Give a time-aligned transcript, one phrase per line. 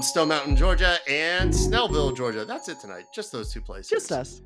[0.00, 2.46] from Stone Mountain, Georgia, and Snellville, Georgia.
[2.46, 3.04] That's it tonight.
[3.14, 3.90] Just those two places.
[3.90, 4.40] Just us.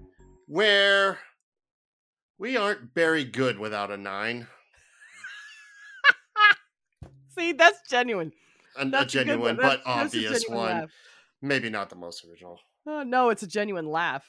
[0.49, 1.21] Where
[2.41, 4.49] we aren't very good without a nine.
[7.39, 8.33] See, that's genuine.
[8.77, 9.57] A, a That's a genuine one.
[9.57, 10.81] but That's- that's obvious genuine one.
[10.81, 10.91] laugh.
[11.41, 12.59] Maybe not the most original.
[12.89, 14.25] Oh, no, it's a genuine laugh.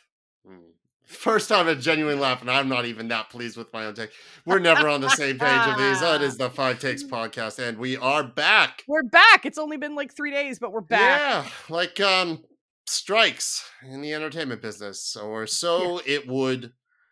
[0.48, 0.58] Hmm.
[1.06, 4.10] First time a genuine laugh, and I'm not even that pleased with my own take.
[4.46, 6.00] We're never on the same page of these.
[6.02, 8.84] That is the Five Takes podcast, and we are back.
[8.88, 9.46] We're back.
[9.46, 11.46] It's only been like three days, but we're back.
[11.46, 12.44] Yeah, like um
[12.88, 16.72] strikes in the entertainment business, or so it would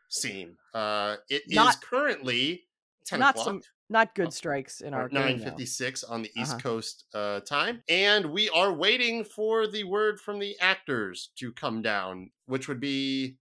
[0.09, 0.57] seem.
[0.73, 2.63] Uh, it is Not- currently
[3.05, 3.45] ten not o'clock.
[3.45, 6.59] some not good Oh, strikes in our 956 on the East Uh-huh.
[6.61, 7.83] Coast uh, time.
[7.89, 12.80] And we are waiting for the word from the actors to come down, which would
[12.80, 13.35] be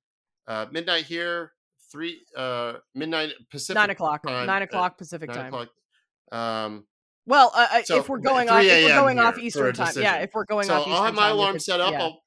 [0.47, 1.53] uh, midnight here,
[1.91, 3.77] three uh, midnight Pacific.
[3.77, 4.23] Nine o'clock.
[4.27, 5.47] time, Nine o'clock Pacific nine time.
[5.55, 5.69] o'clock.
[6.33, 6.87] Um,
[7.27, 10.17] Well, uh, uh, So, if we're going off, if we're going off Eastern time, yeah.
[10.17, 10.99] If we're going so off Eastern Time.
[11.01, 11.93] I'll have my time, alarm set up.
[11.93, 12.03] yeah.
[12.03, 12.23] I'll,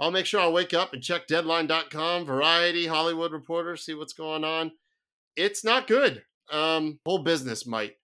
[0.00, 4.44] I'll make sure I wake up and check Deadline.com, Variety, Hollywood Reporter, see what's going
[4.44, 4.70] on.
[5.34, 6.22] It's not good.
[6.52, 7.94] Um, whole business might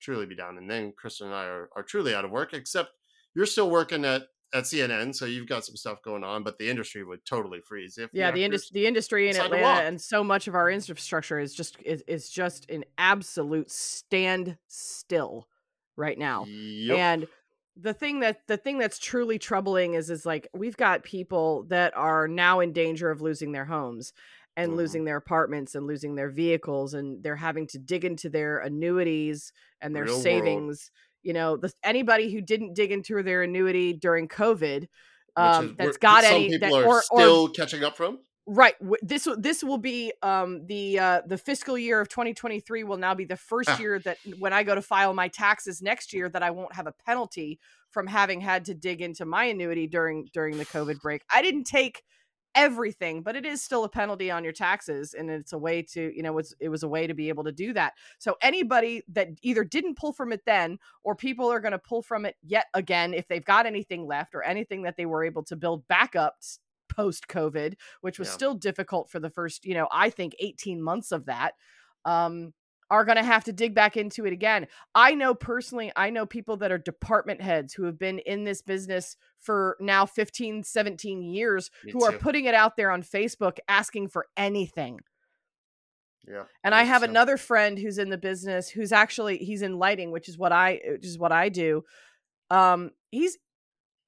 [0.00, 2.52] truly be down, and then Kristen and I are, are truly out of work.
[2.52, 2.90] Except
[3.34, 4.22] you're still working at
[4.54, 7.98] at CNN, so you've got some stuff going on, but the industry would totally freeze
[7.98, 11.54] if yeah, the industry, the industry in Atlanta, and so much of our infrastructure is
[11.54, 15.48] just is, is just an absolute stand still
[15.96, 16.48] right now.
[16.86, 16.98] Yep.
[16.98, 17.26] And
[17.76, 21.94] the thing that the thing that's truly troubling is is like we've got people that
[21.96, 24.12] are now in danger of losing their homes
[24.56, 24.76] and Mhm.
[24.76, 29.52] losing their apartments and losing their vehicles and they're having to dig into their annuities
[29.82, 30.70] and their Real world.
[31.26, 34.86] You know, the, anybody who didn't dig into their annuity during COVID,
[35.34, 38.20] um, is that's got any that, or, or still catching up from.
[38.46, 38.74] Right.
[39.02, 43.24] This this will be um the uh the fiscal year of 2023 will now be
[43.24, 43.78] the first Ah.
[43.80, 46.86] year that when I go to file my taxes next year that I won't have
[46.86, 47.58] a penalty
[47.90, 51.22] from having had to dig into my annuity during during the COVID break.
[51.28, 52.04] I didn't take
[52.56, 56.12] everything, but it is still a penalty on your taxes and it's a way to,
[56.16, 57.94] you know, it's it was a way to be able to do that.
[58.18, 62.02] So anybody that either didn't pull from it then or people are going to pull
[62.02, 65.44] from it yet again if they've got anything left or anything that they were able
[65.44, 66.36] to build back up
[66.88, 68.34] post COVID, which was Yeah.
[68.34, 71.54] still difficult for the first, you know, I think 18 months of that,
[72.04, 72.54] um,
[72.90, 74.66] are going to have to dig back into it again.
[74.94, 78.62] I know personally, I know people that are department heads who have been in this
[78.62, 83.58] business for now 15, 17 years Me who are putting it out there on Facebook
[83.68, 85.00] asking for anything.
[86.28, 86.44] Yeah.
[86.64, 90.10] And I have so- another friend who's in the business who's actually he's in lighting,
[90.10, 91.84] which is what I which is what I do.
[92.50, 93.38] Um he's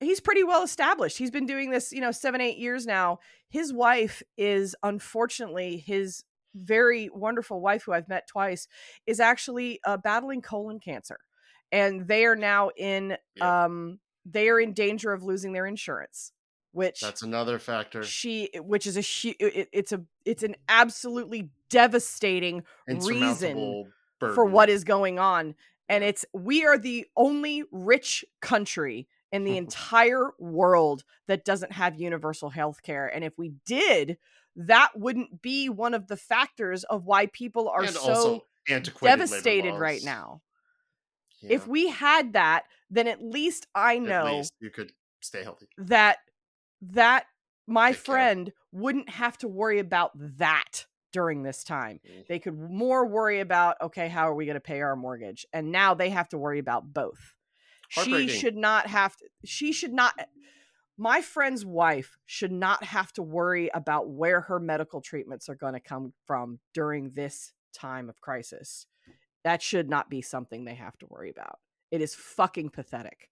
[0.00, 1.18] he's pretty well established.
[1.18, 3.18] He's been doing this, you know, 7 8 years now.
[3.48, 6.24] His wife is unfortunately his
[6.62, 8.68] very wonderful wife who I've met twice
[9.06, 11.18] is actually uh, battling colon cancer.
[11.70, 13.64] And they are now in Yeah.
[13.64, 16.32] um they are in danger of losing their insurance,
[16.72, 18.02] which That's another factor.
[18.02, 24.44] she which is a hu- it, it's a it's an absolutely devastating reason Insurmountable for
[24.44, 25.54] what is going on
[25.88, 32.00] and it's we are the only rich country in the entire world that doesn't have
[32.00, 34.18] universal health care and if we did
[34.66, 39.12] that wouldn't be one of the factors of why people are and so also antiquated
[39.12, 40.42] labor devastated right now
[41.40, 41.54] Yeah.
[41.56, 45.68] if we had that then at least i know least you could stay healthy.
[45.78, 46.18] that
[46.82, 47.24] that
[47.66, 48.14] my Take care.
[48.14, 52.00] friend wouldn't have to worry about that during this time.
[52.06, 52.26] Mm.
[52.26, 55.46] They could more worry about okay, how are we going to pay our mortgage?
[55.52, 57.34] And now they have to worry about both.
[57.88, 60.14] She should not have to she should not
[60.98, 65.74] my friend's wife should not have to worry about where her medical treatments are going
[65.74, 68.86] to come from during this time of crisis.
[69.44, 71.60] That should not be something they have to worry about.
[71.92, 73.30] It is fucking pathetic.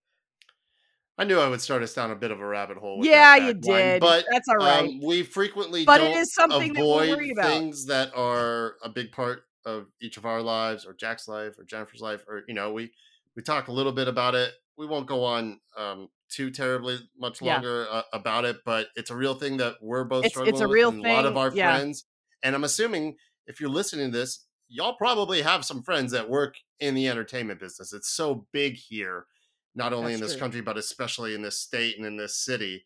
[1.18, 2.98] I knew I would start us down a bit of a rabbit hole.
[2.98, 4.00] With Yeah, that you did.
[4.00, 4.88] But That's all right.
[4.88, 7.46] um, we frequently But it is something that we'll worry about.
[7.46, 11.64] things that are a big part of each of our lives, or Jack's life, or
[11.64, 12.92] Jennifer's life, or you know, we
[13.34, 14.52] we talk a little bit about it.
[14.76, 17.54] We won't go on um, too terribly much Yeah.
[17.54, 20.60] longer uh, about it, but it's a real thing that we're both It's- struggling it's
[20.60, 21.76] a with, real and a lot of our yeah.
[21.76, 22.04] friends.
[22.42, 26.56] And I'm assuming if you're listening to this, y'all probably have some friends that work
[26.80, 27.92] in the entertainment business.
[27.92, 29.26] It's so big here,
[29.74, 30.40] not only in this true.
[30.40, 32.84] country, but especially in this state and in this city.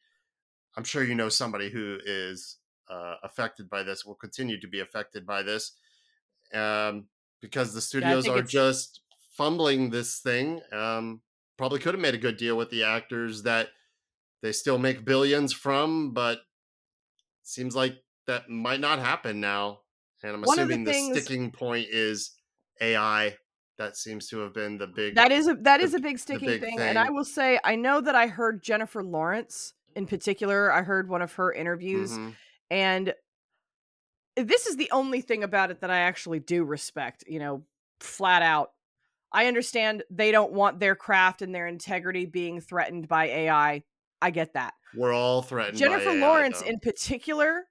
[0.77, 2.59] I'm sure you know somebody who is
[2.89, 5.73] uh, affected by this, will continue to be affected by this,
[6.53, 7.07] um,
[7.41, 9.01] because the studios think are just
[9.33, 10.61] fumbling this thing.
[10.73, 11.23] Um,
[11.61, 13.69] probably could have made a good deal with the actors that
[14.41, 16.41] they still make billions from, but
[17.43, 17.97] seems like
[18.27, 19.81] that might not happen now.
[20.23, 22.31] And I'm One of the assuming the, things- sticking point is
[22.81, 23.37] AI
[23.77, 25.17] That seems to have been the big.
[25.17, 26.79] That is a that is the- a big sticking big thing.
[26.81, 30.73] And I will say, I know that I heard Jennifer Lawrence in particular.
[30.73, 32.35] I heard one of her interviews, Mhm.
[32.71, 33.15] and
[34.37, 37.25] this is the only thing about it that I actually do respect.
[37.27, 37.65] You know,
[38.01, 38.73] flat out.
[39.33, 43.83] I understand they don't want their craft and their integrity being threatened by AI.
[44.23, 44.75] I get that.
[44.95, 45.75] We're all threatened.
[45.75, 46.69] by Jennifer AI, Lawrence though.
[46.69, 47.65] in particular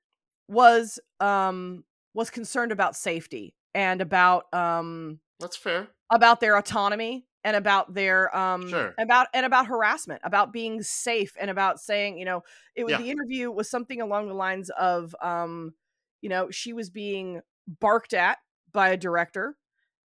[0.48, 1.84] was um
[2.14, 5.90] was concerned about safety and about um That's fair.
[6.12, 8.96] about their autonomy and about their um Sure.
[9.00, 12.42] about and about harassment about being safe and about saying you know
[12.76, 12.98] it was Yeah.
[12.98, 15.74] the interview was something along the lines of um
[16.22, 17.42] you know she was being
[17.80, 18.40] barked at
[18.74, 19.56] by a director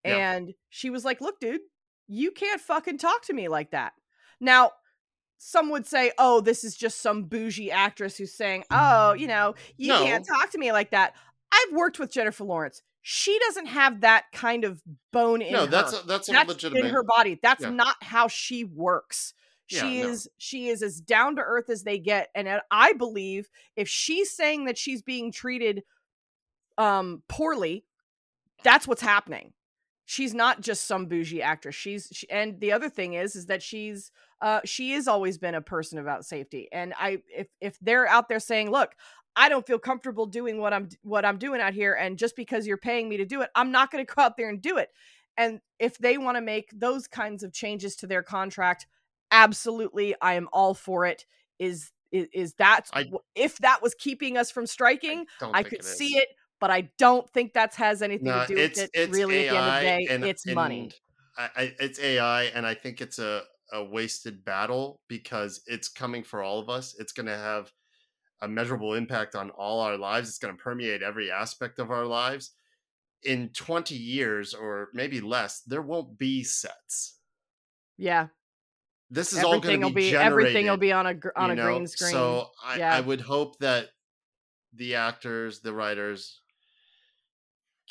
[0.05, 0.33] Yeah.
[0.33, 1.61] and she was like look dude
[2.09, 3.93] you can't fucking talk to me like that
[4.41, 4.73] now
[5.39, 9.55] some would say oh this is just some bougie actress who's saying oh you know
[9.77, 11.15] you can't talk to me like that
[11.53, 14.81] i've worked with jennifer lawrence she doesn't have that kind of
[15.13, 16.85] bone in No, her that's a, that's that's legitimate.
[16.85, 17.37] in her body.
[17.43, 17.71] That's Yeah.
[17.71, 19.35] not how she works.
[19.69, 20.09] Yeah, She no.
[20.09, 24.31] is she is as down to earth as they get, and I believe if she's
[24.37, 25.83] saying that she's being treated
[26.79, 27.85] um poorly,
[28.63, 29.53] that's what's happening.
[30.13, 31.75] She's not just some bougie actress.
[31.75, 34.13] She's she, and the other thing is is that she's
[34.43, 36.69] uh she has always been a person about safety.
[36.71, 38.95] And I if if they're out there saying, "Look,
[39.37, 42.67] I don't feel comfortable doing what I'm what I'm doing out here and just because
[42.67, 44.77] you're paying me to do it, I'm not going to go out there and do
[44.77, 44.91] it."
[45.39, 48.87] And if they want to make those kinds of changes to their contract,
[49.31, 51.25] absolutely I am all for it.
[51.59, 53.05] Is is, is that I-
[53.35, 56.29] if that was keeping us from striking, don't I could it see it,
[56.63, 58.91] but I don't think that has anything No, to do with it.
[58.95, 60.81] it's really, AI at the end of the day, and it's money.
[60.85, 60.95] and
[61.37, 63.43] I, I, it's AI, and I think it's a
[63.73, 66.95] a wasted battle because it's coming for all of us.
[67.01, 67.73] It's going to have
[68.43, 70.29] a measurable impact on all our lives.
[70.29, 72.53] It's going to permeate every aspect of our lives.
[73.25, 77.21] In 20 years or maybe less, there won't be sets.
[77.99, 78.29] Yeah,
[79.11, 81.67] This is all going to be be everything will be on a on a know?
[81.67, 82.13] green screen.
[82.13, 82.95] So I, Yeah.
[82.97, 83.91] I would hope that
[84.75, 86.42] the actors, the writers,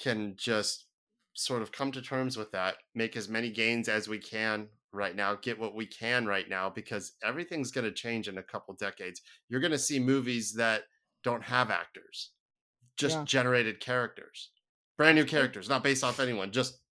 [0.01, 0.87] can just
[1.33, 5.15] sort of come to terms with that, make as many gains as we can right
[5.15, 8.73] now, get what we can right now, because everything's going to change in a couple
[8.75, 9.21] decades.
[9.49, 10.83] You're going to see movies that
[11.23, 12.33] don't have actors,
[12.97, 13.25] just Yeah.
[13.25, 14.51] generated characters,
[14.97, 16.81] brand new characters, not based off anyone, just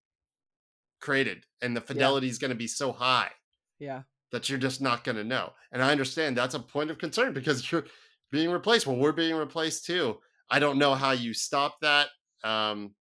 [1.01, 3.31] created, and the fidelity is going to be so high
[3.79, 4.03] yeah,
[4.33, 5.53] that you're just not going to know.
[5.73, 7.87] And I understand that's a point of concern because you're
[8.31, 8.87] being replaced.
[8.87, 10.21] Well, we're being replaced too.
[10.51, 12.09] I don't know how you stop that.
[12.45, 12.95] Um,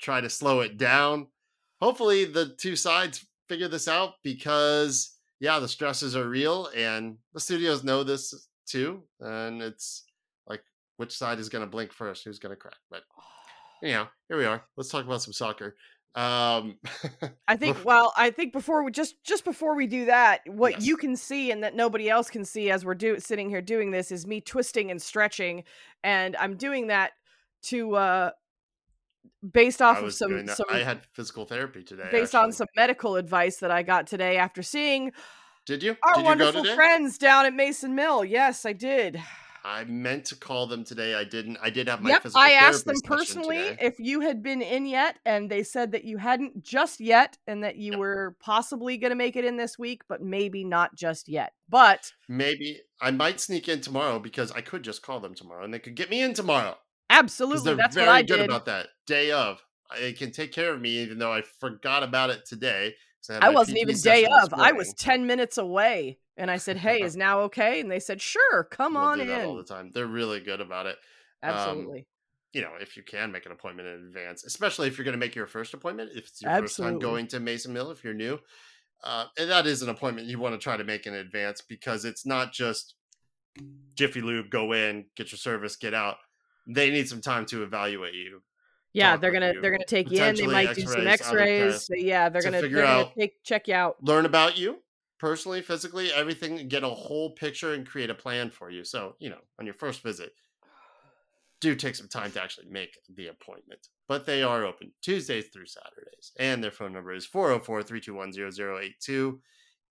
[0.00, 1.28] try to slow it down.
[1.80, 7.40] Hopefully, the two sides figure this out because, yeah, the stresses are real and the
[7.40, 9.02] studios know this too.
[9.20, 10.04] And it's
[10.46, 10.62] like,
[10.98, 12.24] which side is going to blink first?
[12.24, 12.76] Who's going to crack?
[12.90, 13.02] But,
[13.82, 14.62] anyhow, here we are.
[14.76, 15.76] Let's talk about some soccer.
[16.14, 16.78] Um,
[17.48, 17.84] I think.
[17.84, 20.86] Well, I think before we just just before we do that, what Yes.
[20.86, 23.92] you can see and that nobody else can see as we're do sitting here doing
[23.92, 25.62] this is me twisting and stretching,
[26.02, 27.12] and I'm doing that
[27.62, 28.30] to uh
[29.52, 32.08] based off of some some I had physical therapy today.
[32.10, 35.12] based on some medical advice that I got today after seeing
[35.66, 35.96] Did you?
[36.04, 36.74] our Did you go wonderful today?
[36.74, 38.24] friends down at Mason Mill.
[38.24, 39.20] Yes, I did.
[39.62, 41.14] I meant to call them today.
[41.14, 41.58] I didn't.
[41.62, 43.76] I did have my Yep, I asked them personally today.
[43.80, 47.62] if you had been in yet, and they said that you hadn't just yet, and
[47.62, 47.98] that you Yep.
[47.98, 51.52] were possibly going to make it in this week, but maybe not just yet.
[51.68, 55.74] But Maybe I might sneak in tomorrow because I could just call them tomorrow and
[55.74, 56.78] they could get me in tomorrow.
[57.10, 58.44] Absolutely, that's very what I good did.
[58.46, 58.88] about that.
[59.06, 59.60] Day of,
[59.98, 62.94] It can take care of me even though I forgot about it today.
[63.28, 64.54] had I wasn't even day of.
[64.54, 66.18] I was 10 minutes away.
[66.36, 67.80] And I said, Hey, is now okay?
[67.80, 69.90] And they said, Sure, come We'll on that all the time.
[69.92, 70.96] They're really good about it.
[71.42, 72.06] Um, Absolutely.
[72.52, 75.18] you know, if you can make an appointment in advance, especially if you're going to
[75.18, 78.14] make your first appointment, if it's your first time going to Mason Mill, if you're
[78.14, 78.38] new,
[79.02, 82.04] uh, and that is an appointment you want to try to make in advance because
[82.04, 82.94] it's not just
[83.94, 86.16] Jiffy Lube, go in, get your service, get out.
[86.66, 88.42] They need some time to evaluate you
[88.92, 90.34] yeah, they're gonna you, they're gonna take you in.
[90.34, 93.42] They might do some X-rays, tests Yeah, they're to gonna, they're figure gonna out- take
[93.44, 94.02] check you out.
[94.02, 94.78] learn about you
[95.18, 98.84] personally, physically, everything, get a whole picture and create a plan for you.
[98.84, 100.32] So, you know, on your first visit,
[101.60, 103.88] do take some time to actually make the appointment.
[104.08, 106.32] But they are open Tuesdays through Saturdays.
[106.38, 109.40] And their phone number is 404 321 0082.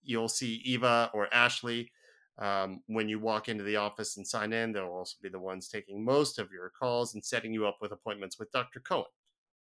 [0.03, 1.91] You'll see Eva or Ashley
[2.39, 4.71] um, when you walk into the office and sign in.
[4.71, 7.91] They'll also be the ones taking most of your calls and setting you up with
[7.91, 8.79] appointments with Dr.
[8.79, 9.05] Cohen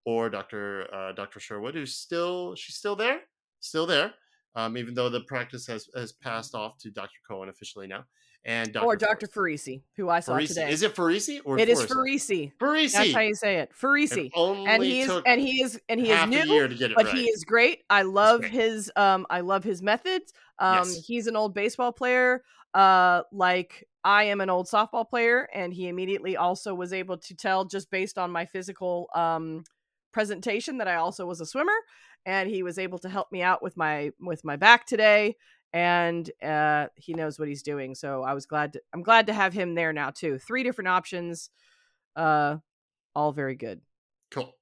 [0.05, 0.87] or Dr.
[0.93, 1.39] Uh, Dr.
[1.39, 3.21] Sherwood, who's still she's still there,
[3.59, 4.13] still there,
[4.55, 7.19] um, even though the practice has has passed off to Dr.
[7.29, 8.05] Cohen officially now.
[8.45, 8.85] and Dr.
[8.85, 9.27] or Dr.
[9.27, 10.47] Farisi, who I saw Farisi.
[10.47, 10.71] today.
[10.71, 11.93] Is it Farisi or It is Forrest?
[12.29, 12.53] Farisi.
[12.57, 12.93] Farisi.
[12.93, 13.69] That's how you say it.
[13.69, 14.29] It Farisi.
[14.33, 16.95] only And he is and he is and he is new, year to get it
[16.95, 17.15] but right.
[17.15, 17.83] he is great.
[17.89, 18.53] I love great.
[18.53, 20.31] his um I love his methods.
[20.57, 21.05] Um Yes.
[21.05, 22.41] he's an old baseball player
[22.73, 27.35] uh like I am an old softball player and he immediately also was able to
[27.35, 29.63] tell just based on my physical um
[30.11, 31.73] presentation that I also was a swimmer
[32.25, 35.35] and he was able to help me out with my with my back today
[35.73, 37.95] and uh he knows what he's doing.
[37.95, 40.37] So I was glad to, I'm glad to have him there now too.
[40.39, 41.49] Three different options
[42.15, 42.57] uh
[43.15, 43.81] all very good.
[44.31, 44.53] Cool.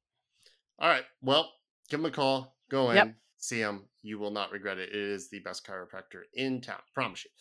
[0.79, 1.03] All right.
[1.21, 1.51] Well,
[1.89, 2.55] give him a call.
[2.69, 3.15] Go in, Yep.
[3.37, 3.83] see him.
[4.01, 4.89] You will not regret it.
[4.89, 6.79] It is the best chiropractor in town.
[6.93, 7.31] Promise you.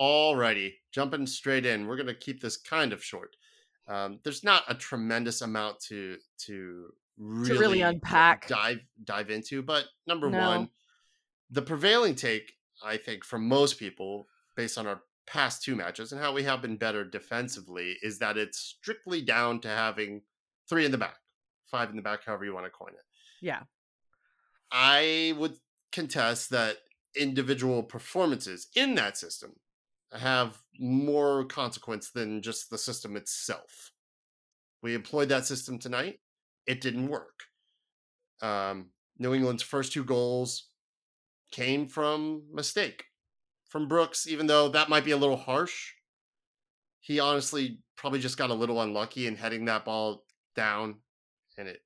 [0.00, 1.86] Alrighty, jumping straight in.
[1.86, 3.36] We're gonna keep this kind of short.
[3.86, 8.48] Um, there's not a tremendous amount to to really, really unpack.
[8.48, 10.38] dive dive into, but number No.
[10.38, 10.70] one,
[11.50, 16.20] the prevailing take, I think, from most people, based on our past two matches and
[16.20, 20.22] how we have been better defensively, is that it's strictly down to having
[20.68, 21.16] three in the back,
[21.70, 23.04] five in the back, however you want to coin it.
[23.40, 23.62] Yeah.
[24.72, 25.56] I would
[25.92, 26.78] contest that
[27.16, 29.54] individual performances in that system
[30.14, 33.92] have more consequence than just the system itself.
[34.82, 36.20] We employed that system tonight.
[36.66, 37.44] It didn't work.
[38.42, 40.68] Um, New England's first two goals
[41.50, 43.04] came from mistake
[43.68, 45.92] from Brooks, even though that might be a little harsh.
[47.00, 50.96] He honestly probably just got a little unlucky in heading that ball down,
[51.58, 51.80] and it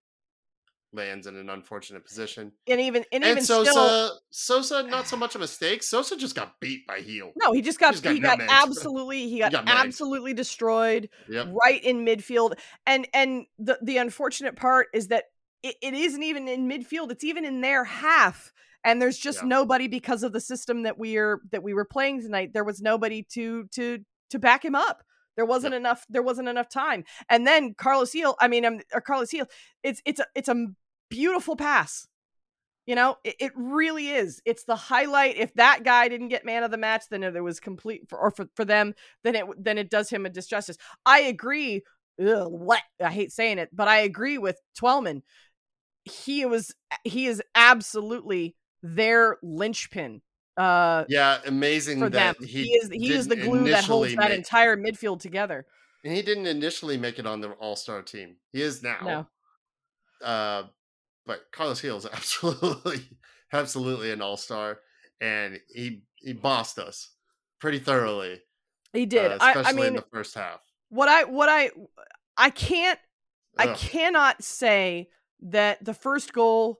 [0.92, 2.52] lands in an unfortunate position.
[2.68, 5.82] And even and, And even Sosa, still Sosa, not so much a mistake.
[5.82, 7.32] Sosa just got beat by Gil.
[7.36, 8.46] No, he just got just got he got nutmegged.
[8.50, 11.48] absolutely he got, got absolutely destroyed Yep.
[11.52, 12.54] right in midfield.
[12.86, 15.24] And and the the unfortunate part is that
[15.62, 18.52] it, it isn't even in midfield, it's even in their half.
[18.84, 19.48] And there's just Yeah.
[19.48, 22.52] nobody because of the system that we are that we were playing tonight.
[22.54, 23.98] There was nobody to to
[24.30, 25.02] to back him up.
[25.38, 26.04] There wasn't enough.
[26.10, 27.04] There wasn't enough time.
[27.30, 28.34] And then Carlos Gil.
[28.40, 29.46] I mean, um, or Carlos Gil.
[29.84, 30.66] It's it's a it's a
[31.08, 32.08] beautiful pass.
[32.86, 34.42] You know, it, it really is.
[34.44, 35.36] It's the highlight.
[35.36, 38.32] If that guy didn't get man of the match, then there was complete for, or
[38.32, 40.76] for, for them, then it then it does him a disjustice.
[41.06, 41.84] I agree.
[42.20, 45.22] Ugh, what I hate saying it, but I agree with Twellman.
[46.02, 50.20] He was he is absolutely their linchpin
[50.58, 52.34] uh Yeah, amazing for them.
[52.38, 55.66] that He, he, is he is the glue that holds that make- entire midfield together.
[56.04, 58.36] And he didn't initially make it on the All Star team.
[58.52, 59.26] He is now.
[60.22, 60.26] No.
[60.26, 60.64] Uh,
[61.26, 63.00] but Carlos Gil is absolutely,
[63.52, 64.80] absolutely an All Star,
[65.20, 67.10] and he he bossed us
[67.60, 68.40] pretty thoroughly.
[68.92, 69.32] He did.
[69.32, 70.60] uh, I, especially I mean in the first half.
[70.88, 71.70] what I what I
[72.36, 72.98] I can't
[73.56, 75.08] I cannot say
[75.42, 76.78] that the first goal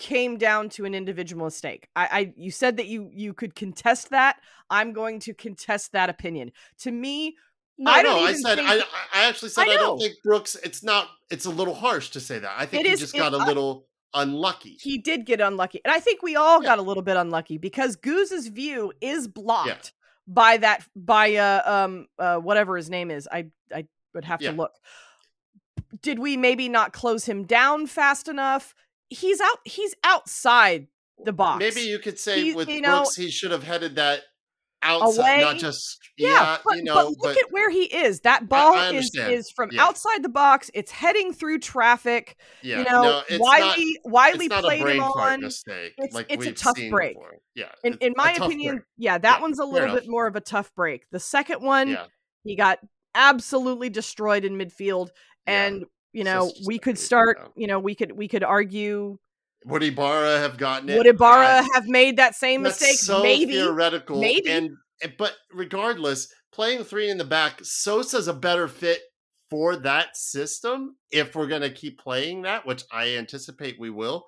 [0.00, 1.86] came down to an individual mistake.
[1.94, 4.40] I, I you said that you you could contest that.
[4.68, 6.50] I'm going to contest that opinion.
[6.80, 7.36] To me,
[7.78, 8.82] No, I no, don't I even said think- I, I
[9.14, 10.56] I actually said I I, don't think Brooks.
[10.64, 11.08] It's not.
[11.30, 12.52] It's a little harsh to say that.
[12.58, 14.76] I think It he is- just got a little unlucky.
[14.80, 15.80] he did get unlucky.
[15.84, 16.70] And I think we all Yeah.
[16.70, 19.92] got a little bit unlucky because Goose's view is blocked
[20.26, 23.28] by that by uh um uh whatever his name is.
[23.30, 24.50] I I would have Yeah.
[24.52, 24.72] to look.
[26.02, 28.74] Did we maybe not close him down fast enough?
[29.10, 30.86] He's out he's outside
[31.22, 31.58] the box.
[31.58, 34.22] Maybe you could say He- with you know- Brooks, he should have headed that
[34.82, 36.58] outside, not just yeah, yeah.
[36.64, 38.20] but, you know, but look but at where he is.
[38.20, 39.32] That ball is understand.
[39.34, 39.84] is from Yeah.
[39.84, 40.70] outside the box.
[40.72, 42.36] It's heading through traffic.
[42.62, 44.10] yeah, you know, no, it's Wiley not.
[44.12, 45.40] Wiley It's played him on.
[45.42, 45.92] mistake.
[45.98, 47.14] It's- like it's a tough break.
[47.16, 47.36] Before.
[47.54, 48.84] Yeah, In, in my opinion, break.
[48.96, 51.04] yeah, that Yeah, one's a little bit more of a tough break.
[51.10, 51.98] The second one,
[52.44, 52.78] he got
[53.14, 55.10] absolutely destroyed in midfield,
[55.46, 57.38] and you know just we could it, start.
[57.40, 57.48] yeah.
[57.56, 59.18] You know, we could we could argue
[59.66, 60.96] would Ibarra have gotten it?
[60.96, 62.98] would Ibarra I- have made that same That's mistake?
[62.98, 63.52] so Maybe.
[63.52, 64.18] theoretical.
[64.20, 64.48] Maybe.
[64.50, 64.70] And
[65.02, 69.00] and- but regardless, playing three in the back, Sosa's a better fit
[69.50, 74.26] for that system if we're gonna keep playing that, which I anticipate we will.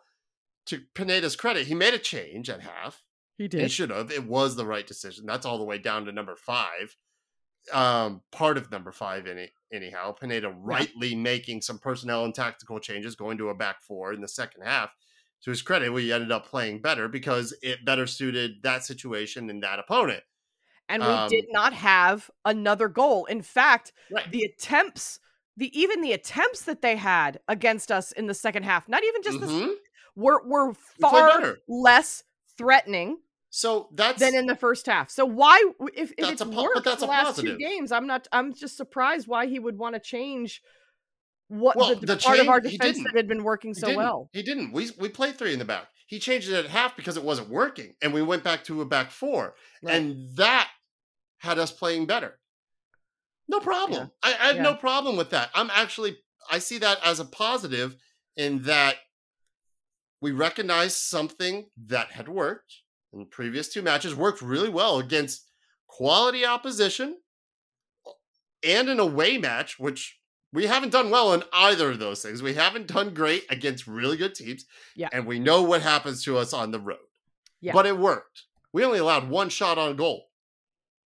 [0.66, 3.02] To Pineda's credit, he made a change at half.
[3.38, 3.62] He did.
[3.62, 4.10] He should have.
[4.10, 5.26] It was the right decision.
[5.26, 6.96] That's all the way down to number five.
[7.72, 10.12] Um, part of number five, any, anyhow.
[10.12, 14.28] Pineda rightly making some personnel and tactical changes, going to a back four in the
[14.28, 14.90] second half.
[15.44, 19.62] To his credit, we ended up playing better because it better suited that situation and
[19.62, 20.22] that opponent.
[20.88, 23.24] And we um, did not have another goal.
[23.24, 24.30] In fact, Right.
[24.30, 25.18] the attempts,
[25.56, 29.22] the even the attempts that they had against us in the second half, not even
[29.22, 29.74] just the Mhm.
[30.14, 31.58] were were far better.
[31.68, 32.22] less
[32.58, 33.18] threatening
[33.54, 35.10] So that's than in the first half.
[35.10, 35.62] So why,
[35.94, 37.58] if, if That's it's a worked that's the a last positive.
[37.58, 38.26] two games, I'm not.
[38.32, 40.62] I'm just surprised why he would want to change
[41.48, 43.98] what Well, the, the part of our defense that had been working so didn't.
[43.98, 44.30] well.
[44.32, 44.72] He didn't.
[44.72, 45.88] We we played three in the back.
[46.06, 48.86] He changed it at half because it wasn't working, and we went back to a
[48.86, 49.96] back four, Right.
[49.96, 50.70] and that
[51.36, 52.38] had us playing better.
[53.48, 54.10] No problem.
[54.22, 54.62] I, I have Yeah.
[54.62, 55.50] no problem with that.
[55.54, 56.16] I'm actually
[56.50, 57.96] I see that as a positive
[58.34, 58.96] in that
[60.22, 62.76] we recognize something that had worked
[63.12, 65.46] in the previous two matches, worked really well against
[65.86, 67.16] quality opposition
[68.06, 68.10] uh,
[68.64, 70.18] and an away match, which
[70.52, 72.42] we haven't done well in either of those things.
[72.42, 74.66] We haven't done great against really good teams.
[74.94, 75.08] Yeah.
[75.12, 76.98] And we know what happens to us on the road.
[77.60, 77.72] Yeah.
[77.72, 78.42] But it worked.
[78.72, 80.26] We only allowed one shot on goal.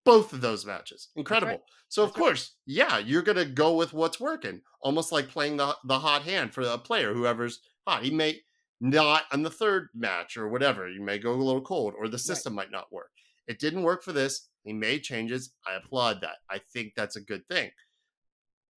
[0.06, 1.10] Both of those matches.
[1.16, 1.62] Incredible.
[1.88, 2.26] So of That's right.
[2.26, 4.62] course, yeah, you're gonna go with what's working.
[4.82, 8.04] Almost like playing the the hot hand for a player, whoever's hot.
[8.04, 8.42] He may
[8.84, 10.90] not on the third match or whatever.
[10.90, 13.12] You may go a little cold, or the system might not work.
[13.48, 14.50] It didn't work for this.
[14.66, 15.54] He made changes.
[15.66, 16.36] I applaud that.
[16.50, 17.72] I think that's a good thing.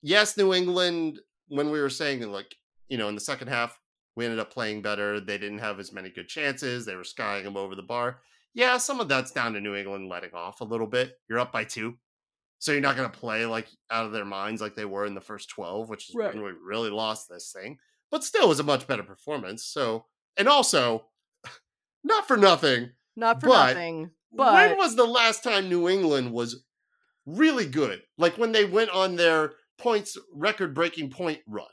[0.02, 2.54] Yes, New England, when we were saying like,
[2.88, 3.78] you know, in the second half,
[4.14, 5.18] we ended up playing better.
[5.20, 6.86] They didn't have as many good chances.
[6.86, 8.20] They were skying them over the bar.
[8.54, 11.18] Yeah, some of that's down to New England letting off a little bit.
[11.28, 11.98] You're up by two.
[12.58, 15.14] So you're not going to play like out of their minds like they were in
[15.14, 16.32] the first 12, which is Right.
[16.32, 17.78] when we really lost this thing.
[18.10, 19.64] But still it was a much better performance.
[19.64, 21.06] So, and also,
[22.04, 24.10] not for nothing, Not for But- nothing.
[24.32, 26.62] But when was the last time New England was
[27.24, 28.02] really good?
[28.18, 31.66] Like when they went on their points record breaking point run,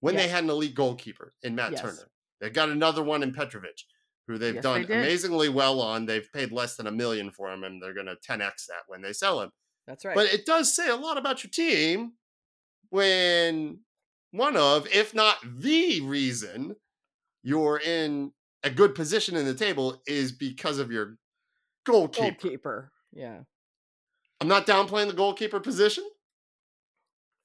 [0.00, 1.80] when they had an elite goalkeeper in Matt Yes.
[1.80, 2.10] Turner.
[2.40, 3.78] They got another one in Petrovic,
[4.26, 6.04] who they've Yes, done they amazingly well on.
[6.04, 9.00] They've paid less than a million for him, and they're going to 10x that when
[9.00, 9.50] they sell him.
[9.86, 10.14] that's right.
[10.14, 12.12] But it does say a lot about your team
[12.90, 13.78] when
[14.32, 16.76] one of, if not the reason,
[17.42, 18.32] you're in
[18.62, 21.16] a good position in the table is because of your
[21.84, 22.36] goalkeeper.
[22.40, 22.92] Goalkeeper.
[23.12, 23.40] Yeah.
[24.40, 26.04] I'm not downplaying the goalkeeper position,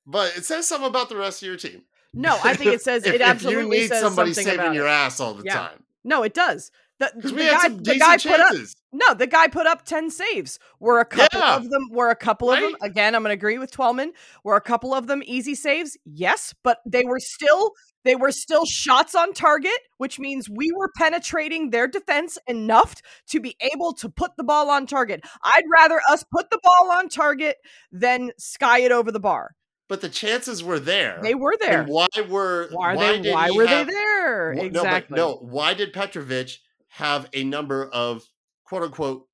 [0.05, 1.83] but it says something about the rest of your team.
[2.13, 4.59] No, I think it says if, it if absolutely you need says somebody something saving
[4.65, 5.53] about your ass all the Yeah.
[5.55, 6.71] time, No, it does.
[6.99, 8.75] The, because the we had guy, some the decent guy put up chances.
[8.97, 10.57] No, the guy put up ten saves.
[10.79, 11.57] Were a couple Yeah.
[11.57, 13.13] of them were a couple of them again?
[13.13, 14.11] I'm going to agree with Twellman.
[14.43, 15.97] Were a couple of them easy saves?
[16.05, 17.71] Yes, but they were still
[18.05, 22.93] they were still shots on target, which means we were penetrating their defense enough
[23.29, 25.22] to be able to put the ball on target.
[25.43, 27.57] I'd rather us put the ball on target
[27.91, 29.55] than sky it over the bar.
[29.89, 31.20] But the chances were there.
[31.22, 31.81] They were there.
[31.81, 33.31] And why were Why why they?
[33.31, 34.51] Why were have- they there?
[34.53, 34.70] Exactly.
[34.72, 35.09] No, but
[35.41, 35.48] no.
[35.51, 38.24] Why did Petrovic have a number of
[38.65, 39.27] quote unquote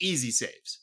[0.00, 0.80] easy saves?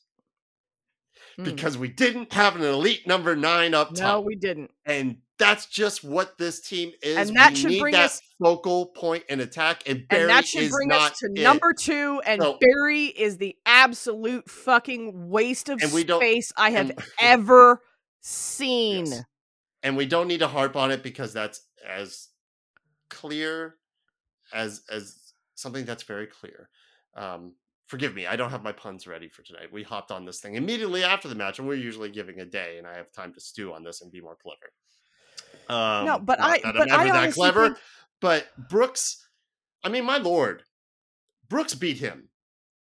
[1.38, 1.44] Hmm.
[1.46, 3.98] Because we didn't have an elite number nine up top.
[4.00, 4.72] no, we didn't.
[4.86, 7.18] and that's just what this team is.
[7.30, 10.30] And that we should need bring that us- focal point in attack, and Berry and
[10.30, 11.42] that should bring us to it.
[11.42, 12.22] number two.
[12.26, 17.82] And So- Berry is the absolute fucking waste of space I have and- ever
[18.22, 19.08] seen.
[19.08, 19.24] Yes.
[19.82, 22.30] and we don't need to harp on it because that's as
[23.10, 23.76] clear
[24.54, 26.70] as as something that's very clear.
[27.16, 27.56] Um,
[27.88, 29.72] forgive me, I don't have my puns ready for tonight.
[29.72, 32.78] We hopped on this thing immediately after the match, and we're usually giving a day,
[32.78, 34.72] and I have time to stew on this and be more clever.
[35.70, 37.66] Um, No, but I- but I'm I ever that clever.
[37.70, 37.80] think-
[38.22, 39.28] But Brooks,
[39.84, 40.64] I mean, my lord,
[41.50, 42.30] Brooks beat him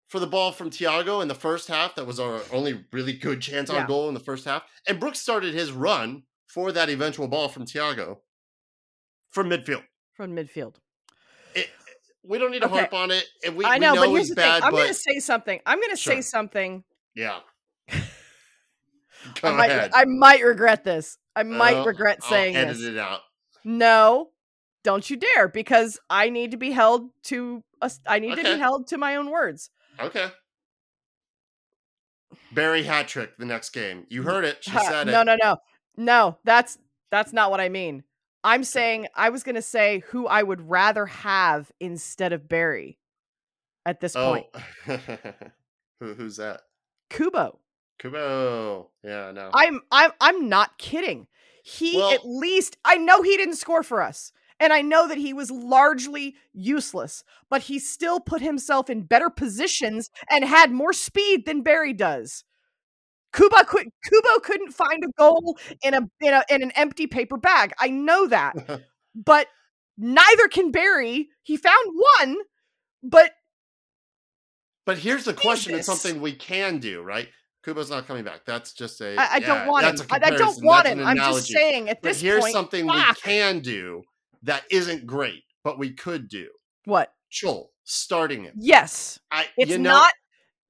[0.08, 1.94] for the ball from Thiago in the first half.
[1.94, 3.86] That was our only really good chance on Yeah.
[3.86, 4.64] goal in the first half.
[4.86, 8.20] And Brooks started his run for that eventual ball from Thiago
[9.30, 9.84] from midfield.
[10.14, 10.76] from midfield.
[12.22, 12.78] We don't need to Okay.
[12.78, 13.24] harp on it.
[13.44, 14.62] And we, I we know, but here's the bad, thing.
[14.64, 15.60] I'm but going to say something.
[15.64, 16.84] I'm going to say something.
[17.14, 17.40] yeah.
[19.42, 19.90] I might, ahead.
[19.94, 21.18] I might regret this.
[21.36, 22.86] I might Oh, regret I'll saying edit this.
[22.86, 23.20] it out.
[23.64, 24.30] No,
[24.82, 27.62] don't you dare, because I need to be held to.
[27.82, 29.70] A, I need to be held to my own words.
[29.98, 30.28] Okay.
[32.52, 34.06] Berry hat trick the next game.
[34.08, 34.58] You heard it.
[34.62, 35.24] She said no, it.
[35.24, 35.56] No, no, no,
[35.96, 36.38] no.
[36.44, 36.78] That's
[37.10, 38.02] that's not what I mean.
[38.42, 42.98] I'm saying I was going to say who I would rather have instead of Berry
[43.84, 44.46] at this point.
[44.88, 44.98] Oh.
[46.00, 46.62] Who, who's that?
[47.10, 47.58] Kubo.
[48.00, 48.88] Kubo.
[49.04, 49.50] Yeah, no.
[49.52, 51.26] I'm I'm I'm not kidding.
[51.62, 54.32] He Well- at least I know he didn't score for us.
[54.58, 59.30] And I know that he was largely useless, but he still put himself in better
[59.30, 62.44] positions and had more speed than Berry does.
[63.32, 67.36] Kuba could Kubo couldn't find a goal in a in a in an empty paper
[67.36, 67.72] bag.
[67.78, 68.54] I know that.
[69.14, 69.46] but
[69.96, 71.28] neither can Berry.
[71.42, 72.36] He found one,
[73.02, 73.32] but
[74.86, 75.74] but here's the question.
[75.74, 77.28] It's something we can do, right?
[77.64, 78.40] Kubo's not coming back.
[78.46, 79.16] That's just a.
[79.16, 80.06] I, I yeah, don't want him.
[80.10, 81.04] I, don't want him.
[81.04, 83.16] I'm just saying at But this here's point, something fuck.
[83.16, 84.02] we can do
[84.42, 86.48] that isn't great, but we could do.
[86.86, 87.12] what?
[87.30, 88.54] Chol starting it.
[88.56, 89.20] Yes.
[89.30, 90.12] I, It's you know, not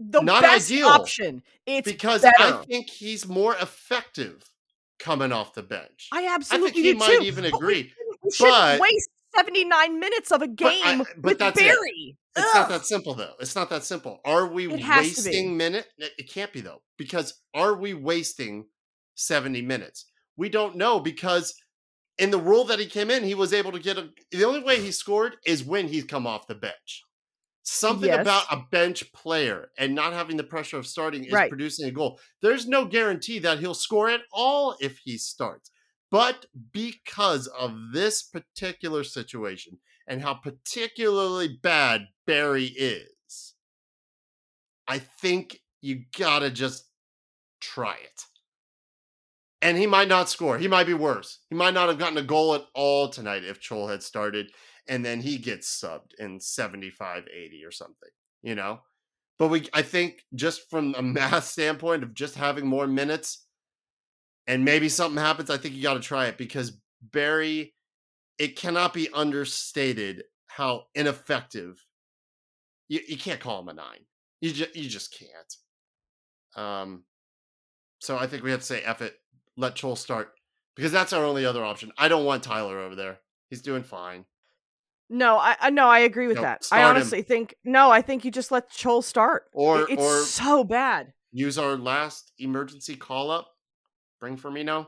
[0.00, 1.42] the not best ideal, option.
[1.66, 4.42] It's because I think he's more effective
[4.98, 6.08] coming off the bench.
[6.12, 7.24] I I absolutely think he might too.
[7.24, 7.92] even agree.
[8.22, 11.62] We but- waste 79 minutes of a game but with that's it.
[11.64, 12.16] Berry.
[12.36, 13.34] It's not that simple though.
[13.40, 14.20] It's not that simple.
[14.24, 15.28] Are we It has to be.
[15.30, 15.86] wasting minute?
[15.98, 18.66] It it can't be though, because are we wasting
[19.16, 20.06] 70 minutes?
[20.36, 21.54] We don't know because
[22.18, 24.10] in the role that he came in, he was able to get a.
[24.32, 27.02] The only way he scored is when he's come off the bench.
[27.72, 28.22] Something Yes.
[28.22, 31.48] about a bench player and not having the pressure of starting is Right.
[31.48, 32.20] producing a goal.
[32.42, 35.70] There's no guarantee that he'll score at all if he starts.
[36.10, 39.78] But because of this particular situation
[40.08, 43.54] and how particularly bad Berry is,
[44.88, 46.90] I think you gotta just
[47.60, 48.24] try it.
[49.62, 50.58] And he might not score.
[50.58, 51.38] He might be worse.
[51.48, 54.50] He might not have gotten a goal at all tonight if Chol had started
[54.90, 58.10] and then he gets subbed in 75 80 or something,
[58.42, 58.80] you know?
[59.38, 63.46] But we I think just from a math standpoint of just having more minutes
[64.46, 67.72] and maybe something happens, I think you got to try it because Berry
[68.38, 71.84] it cannot be understated how ineffective
[72.88, 73.86] you, you can't call him a 9.
[74.40, 75.56] You just you just can't.
[76.56, 77.04] Um
[78.00, 79.14] so I think we have to say F it,
[79.56, 80.32] let Chol start
[80.74, 81.92] because that's our only other option.
[81.96, 83.20] I don't want Tyler over there.
[83.50, 84.24] He's doing fine.
[85.12, 86.68] No, I, I no, I agree with No, that.
[86.70, 86.86] I him.
[86.86, 89.44] honestly think no, I think you just let Chol start.
[89.52, 91.12] Or- It- it's or- so bad.
[91.32, 93.48] use our last emergency call up.
[94.20, 94.86] Bring Firmino.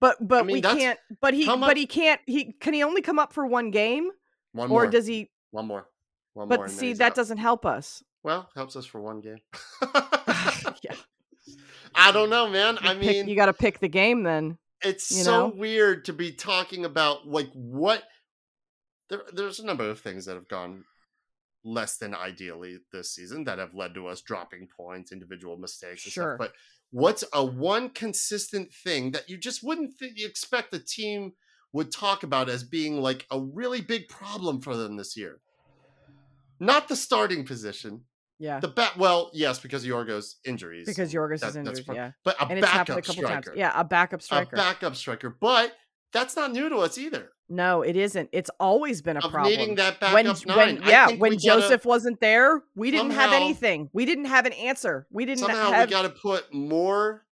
[0.00, 0.98] But but mean, we can't.
[1.20, 2.20] But he but he can't.
[2.26, 4.10] He can he only come up for one game,
[4.52, 4.84] One more.
[4.84, 5.30] or does he?
[5.50, 5.86] one more.
[6.34, 6.58] One more.
[6.58, 7.14] But see, that out.
[7.14, 8.02] doesn't help us.
[8.24, 9.38] Well, helps us for one game.
[10.82, 10.94] yeah,
[11.94, 12.78] I don't know, man.
[12.78, 14.58] I pick- mean, you got to pick the game then.
[14.84, 15.54] It's you so know?
[15.54, 18.02] weird to be talking about like what.
[19.08, 20.84] There, there's a number of things that have gone
[21.64, 26.12] less than ideally this season that have led to us dropping points, individual mistakes, and
[26.12, 26.36] Sure.
[26.36, 26.38] stuff.
[26.38, 26.54] But
[26.90, 31.32] what's a one consistent thing that you just wouldn't think you expect the team
[31.72, 35.40] would talk about as being like a really big problem for them this year?
[36.58, 38.04] Not the starting position.
[38.42, 38.96] Yeah, The bat.
[38.98, 40.84] Well, yes, because Yorgo's injuries.
[40.86, 41.86] because Yorgos that- is injured.
[41.86, 43.50] part- Yeah, but a and it's happened a backup couple striker.
[43.50, 43.56] times.
[43.58, 44.56] Yeah, a backup striker.
[44.56, 45.30] A backup striker.
[45.40, 45.72] But
[46.12, 47.30] that's not new to us either.
[47.48, 48.30] no, it isn't.
[48.32, 49.52] It's always been a of problem.
[49.54, 50.56] needing that when, backup nine.
[50.76, 53.90] when yeah, when we gotta- Joseph wasn't there, we didn't have anything.
[53.92, 55.06] We didn't have an answer.
[55.10, 55.88] We didn't somehow have.
[55.88, 57.24] we got to put more,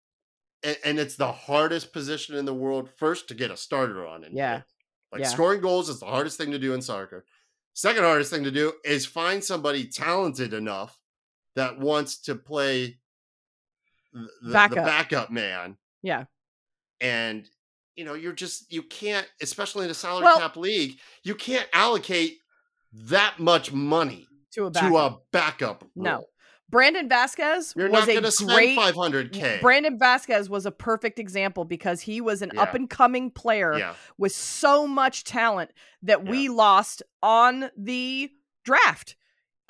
[0.62, 4.22] and, and it's the hardest position in the world first to get a starter on.
[4.24, 4.62] In Yeah.
[5.10, 5.28] like Yeah.
[5.28, 7.24] scoring goals is the hardest thing to do in soccer.
[7.72, 10.99] Second hardest thing to do is find somebody talented enough
[11.60, 12.96] that wants to play
[14.12, 14.84] the, the- the Backup.
[14.86, 15.76] backup man.
[16.02, 16.24] Yeah.
[17.00, 17.46] and
[17.96, 21.68] you know you're just you can't especially in a salary Well- cap league you can't
[21.72, 22.38] allocate
[22.92, 24.90] that much money to a backup.
[24.90, 26.24] to a backup No.
[26.70, 31.64] Brandon Vazquez you're was not a spend great 500k Brandon Vazquez was a perfect example
[31.64, 32.62] because he was an Yeah.
[32.62, 35.70] up and coming player yeah with so much talent
[36.02, 38.30] that we lost on the
[38.64, 39.16] draft.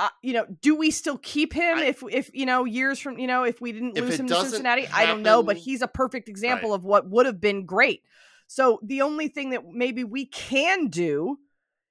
[0.00, 3.18] Uh, you know, do we still keep him I- if if you know years from
[3.18, 4.86] you know if we didn't lose him to Cincinnati?
[4.92, 8.02] I don't know, but he's a perfect example of what would have been great.
[8.46, 11.38] So the only thing that maybe we can do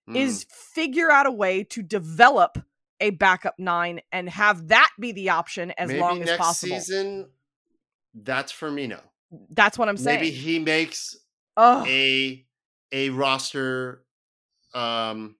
[0.09, 0.15] Mm.
[0.15, 2.57] is figure out a way to develop
[2.99, 6.79] a backup nine and have that be the option as maybe long as next possible.
[6.79, 7.29] season
[8.15, 9.01] that's Firmino.
[9.51, 10.21] That's what I'm saying.
[10.21, 11.15] Maybe he makes
[11.55, 12.43] oh, a
[12.91, 14.03] a roster
[14.73, 15.35] um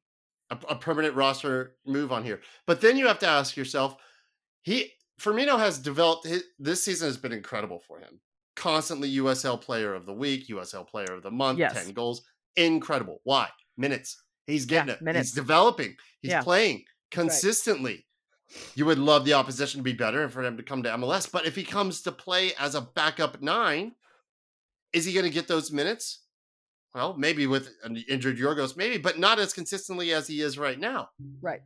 [0.51, 2.41] a, a permanent roster move on here.
[2.65, 3.95] But then you have to ask yourself,
[4.62, 8.19] he Firmino has developed his, this season has been incredible for him.
[8.55, 11.73] Constantly USL player of the week, USL player of the month, Yes.
[11.85, 12.23] 10 goals.
[12.55, 13.19] Incredible.
[13.23, 13.49] Why?
[13.77, 14.21] Minutes.
[14.47, 15.01] He's getting it.
[15.01, 15.29] minutes.
[15.29, 15.95] He's developing.
[16.21, 16.41] He's Yeah.
[16.41, 18.05] playing consistently.
[18.75, 21.27] You would love the opposition to be better and for him to come to MLS.
[21.31, 23.93] But if he comes to play as a backup nine,
[24.91, 26.23] is he going to get those minutes?
[26.95, 30.80] Well, maybe with an injured Yorgos, maybe, but not as consistently as he is right
[30.80, 31.10] now.
[31.41, 31.62] right.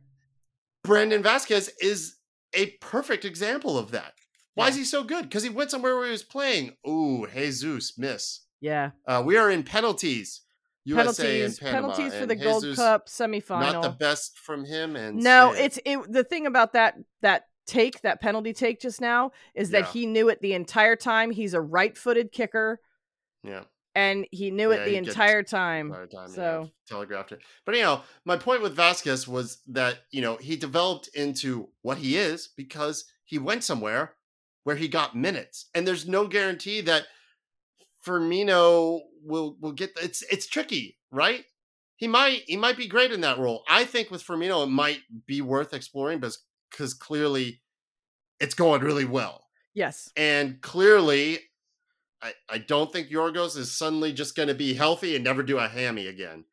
[0.82, 2.16] Brandon Vazquez is
[2.52, 4.12] a perfect example of that.
[4.54, 5.22] Why is he so good?
[5.22, 6.76] Because he went somewhere where he was playing.
[6.86, 8.40] Ooh, Jesus, miss.
[8.60, 8.90] Yeah.
[9.06, 10.42] Uh, we are in penalties.
[10.84, 13.72] USA penalties, penalties for and the Gold Cup semifinal.
[13.72, 14.96] Not the best from him.
[14.96, 19.32] And no, it's it, the thing about that that take that penalty take just now
[19.54, 19.92] is that Yeah.
[19.92, 21.30] he knew it the entire time.
[21.30, 22.80] He's a right-footed kicker,
[23.42, 23.62] yeah.
[23.94, 25.88] And he knew it the entire time.
[25.88, 27.40] the time so- have telegraphed it.
[27.64, 32.16] But anyhow, my point with Vazquez was that you know he developed into what he
[32.16, 34.14] is because he went somewhere
[34.64, 37.04] where he got minutes, and there's no guarantee that
[38.04, 39.92] Firmino will will get.
[40.02, 41.44] It's it's tricky, right?
[41.96, 43.62] He might he might be great in that role.
[43.68, 47.60] I think with Firmino it might be worth exploring, because because clearly
[48.40, 49.46] it's going really well.
[49.74, 50.10] Yes.
[50.16, 51.40] And clearly,
[52.24, 55.58] I, I don't think Yorgos is suddenly just going to be healthy and never do
[55.58, 56.44] a hammy again.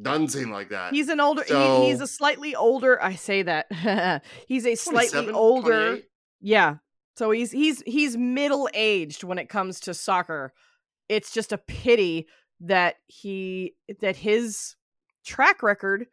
[0.00, 0.94] Doesn't seem like that.
[0.94, 1.42] He's an older.
[1.44, 3.02] So- he, he's a slightly older.
[3.02, 5.86] I say that he's a slightly older.
[5.88, 6.04] 28?
[6.40, 6.76] Yeah,
[7.16, 10.52] So he's he's he's middle aged when it comes to soccer.
[11.08, 12.28] It's just a pity
[12.60, 14.76] that he that his
[15.24, 16.06] track record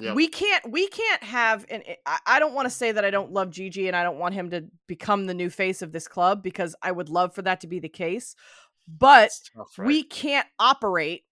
[0.00, 0.14] Yep.
[0.16, 3.10] we can't we can't have and eh, I, I don't want to say that i
[3.10, 6.08] don't love gigi and i don't want him to become the new face of this
[6.08, 8.34] club because i would love for that to be the case
[8.88, 9.86] but tough, right?
[9.86, 11.24] we can't operate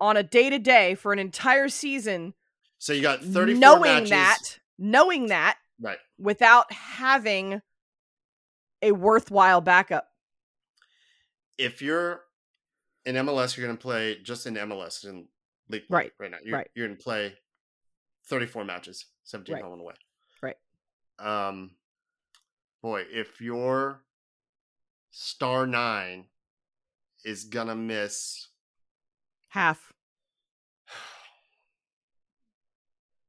[0.00, 2.34] on a day to day for an entire season
[2.78, 4.10] so you got 34 knowing matches.
[4.10, 5.98] that knowing that Right.
[6.18, 7.60] without having
[8.82, 10.08] a worthwhile backup
[11.56, 12.22] If you're
[13.04, 15.26] in MLS, you're going to play just in MLS in
[15.68, 16.38] league Right, right now.
[16.44, 16.70] You're, right.
[16.74, 17.34] you're to play
[18.26, 19.62] 34 matches, 17 Right.
[19.64, 19.94] home and away.
[20.42, 20.56] Right.
[21.18, 21.72] Um,
[22.82, 24.02] boy, if your
[25.10, 26.26] star nine
[27.24, 28.48] is gonna miss
[29.48, 29.92] half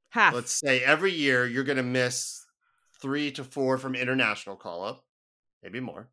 [0.10, 2.46] half let's say every year you're going to miss
[3.02, 5.06] three to four from international call up,
[5.64, 6.10] maybe more,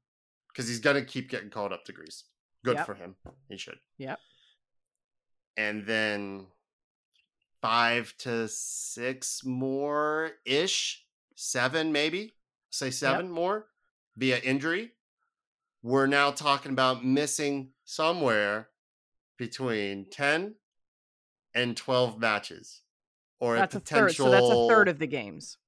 [0.49, 2.25] because he's going to keep getting called up to Greece.
[2.65, 2.87] Good Yep.
[2.87, 3.17] for him.
[3.49, 3.79] He should.
[3.99, 4.21] Yep.
[5.57, 6.47] And then
[7.63, 12.35] five to six more ish, seven maybe,
[12.71, 13.67] say seven more
[14.17, 14.93] via injury.
[15.83, 18.69] We're now talking about missing somewhere
[19.39, 20.55] between 10
[21.55, 22.81] and 12 matches
[23.39, 25.59] or that's a a third potential so that's a third of the games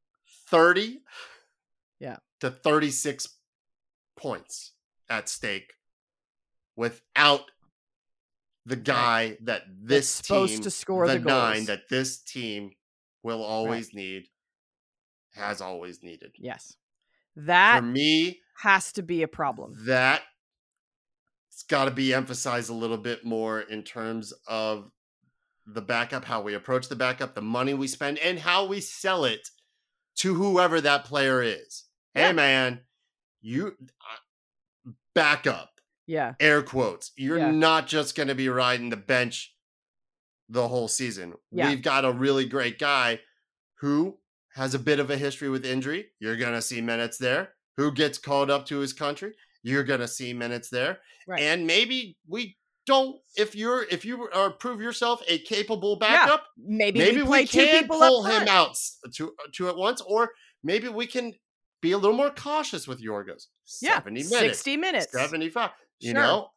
[0.46, 1.03] 30
[2.01, 2.16] Yeah.
[2.40, 3.29] to 36
[4.16, 4.72] points
[5.09, 5.74] at stake
[6.77, 7.51] without
[8.68, 12.70] the guy that this supposed team to score the, the nine that this team
[13.22, 14.24] will always need
[15.35, 16.33] has always needed.
[16.38, 16.74] Yes.
[17.37, 19.74] That for me has to be a problem.
[19.87, 20.22] that
[21.50, 24.90] it's got to be emphasized a little bit more in terms of
[25.66, 29.24] the backup, how we approach the backup, the money we spend, and how we sell
[29.24, 29.48] it
[30.16, 31.85] to whoever that player is.
[32.14, 32.28] Yeah.
[32.28, 32.81] Hey, man,
[33.40, 35.77] you uh, backup,
[36.09, 37.12] yeah air quotes.
[37.16, 37.51] You're Yeah.
[37.53, 39.55] not just going to be riding the bench
[40.49, 41.35] the whole season.
[41.53, 41.68] Yeah.
[41.68, 43.21] We've got a really great guy
[43.81, 44.18] who
[44.55, 46.07] has a bit of a history with injury.
[46.18, 47.51] You're going to see minutes there.
[47.77, 49.35] Who gets called up to his country?
[49.62, 50.99] You're going to see minutes there.
[51.29, 51.40] Right.
[51.42, 56.25] And maybe we don't if you're if you are prove yourself a capable Yeah.
[56.25, 58.77] backup, maybe, maybe, we we can pull him out
[59.16, 60.31] to to at once or
[60.64, 61.35] maybe we can
[61.83, 63.49] be a little more cautious with Yorgos.
[63.83, 64.31] yeah 70 minutes.
[64.40, 65.71] 60 minutes 75.
[66.00, 66.20] You Sure.
[66.22, 66.50] know?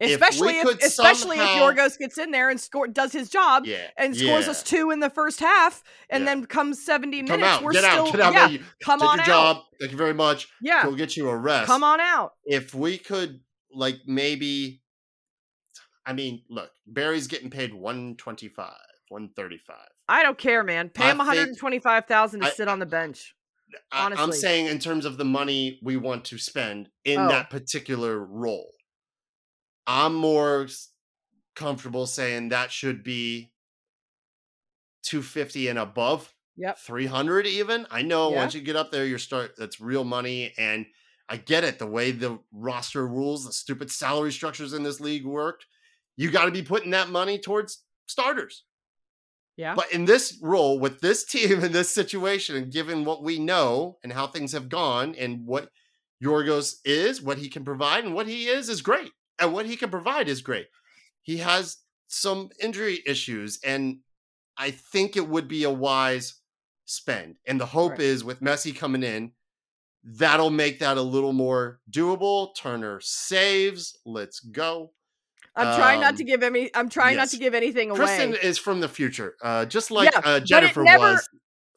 [0.00, 3.28] if especially if, could especially somehow- if Yorgos gets in there and score does his
[3.28, 3.90] job Yeah.
[3.96, 4.50] and scores yeah.
[4.52, 6.26] us two in the first half and Yeah.
[6.34, 7.62] then comes 70 Come minutes out.
[7.64, 8.12] we're Get still out.
[8.12, 8.32] Get out.
[8.32, 8.46] yeah.
[8.48, 9.56] You come on your out job.
[9.80, 10.46] Thank you very much.
[10.62, 11.66] yeah Go get you a rest.
[11.66, 13.40] come on out If we could
[13.72, 14.82] like maybe
[16.06, 18.72] I mean, look, Berry's getting paid 125,
[19.08, 19.76] 135.
[20.08, 23.34] I don't care man pay him 125,000 to I- sit on the bench
[23.92, 27.28] I, I'm saying in terms of the money we want to spend in Oh.
[27.28, 28.72] that particular role.
[29.86, 30.68] I'm more
[31.56, 33.52] comfortable saying that should be
[35.02, 36.34] 250 and above.
[36.56, 36.78] Yep.
[36.80, 37.86] 300 even.
[37.90, 38.36] I know Yeah.
[38.38, 40.86] once you get up there, you start that's real money and
[41.28, 45.24] I get it the way the roster rules, the stupid salary structures in this league
[45.24, 45.66] worked.
[46.16, 48.64] You got to be putting that money towards starters.
[49.58, 53.38] Yeah But in this role, with this team in this situation, and given what we
[53.38, 55.70] know and how things have gone, and what
[56.24, 59.76] Yorgos is, what he can provide, and what he is is great, and what he
[59.76, 60.68] can provide is great.
[61.22, 63.98] He has some injury issues, and
[64.56, 66.40] I think it would be a wise
[66.86, 67.36] spend.
[67.46, 68.00] And the hope Right.
[68.00, 69.32] is with Messi coming in,
[70.02, 72.54] that'll make that a little more doable.
[72.56, 73.98] Turner saves.
[74.06, 74.94] Let's go.
[75.58, 78.34] I'm trying not to um, give any I'm trying not to give anything away Kristen
[78.42, 81.28] is from the future, uh, just like Yeah, uh, Jennifer never- was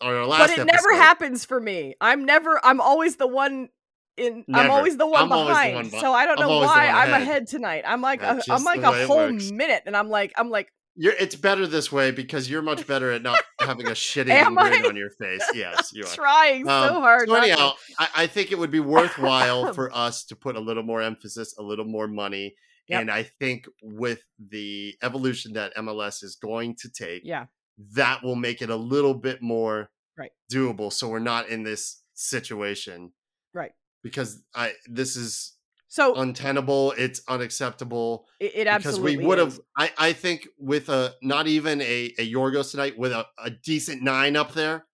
[0.01, 1.95] on our last but it never happens for me.
[2.01, 2.59] I'm never.
[2.63, 3.69] I'm always the one
[4.17, 4.43] in.
[4.53, 5.91] I'm always the one I'm always the behind.
[5.91, 7.47] one so I don't I'm know why one I'm ahead.
[7.47, 7.83] tonight.
[7.85, 11.35] I'm like a, I'm like a whole minute, and I'm like I'm like You're, it's
[11.35, 14.87] better this way because you're much better at not having a shitty grin I?
[14.87, 15.43] on your face.
[15.53, 16.07] Yes, you are.
[16.07, 17.29] trying so Um, hard.
[17.29, 20.83] So anyhow, I, I think it would be worthwhile for us to put a little
[20.83, 22.55] more emphasis, a little more money,
[22.91, 23.01] Yep.
[23.01, 27.45] and I think with the evolution that MLS is going to take, yeah,
[27.93, 30.31] that will make it a little bit more Right.
[30.51, 30.91] doable.
[30.91, 33.13] So we're not in this situation
[33.53, 33.71] right.
[34.03, 35.53] because I this is
[35.87, 36.93] So untenable.
[36.97, 39.59] It's unacceptable it, it because we would have.
[39.77, 44.01] I I think with a not even a a Yorgos tonight with a, a decent
[44.03, 44.85] nine up there,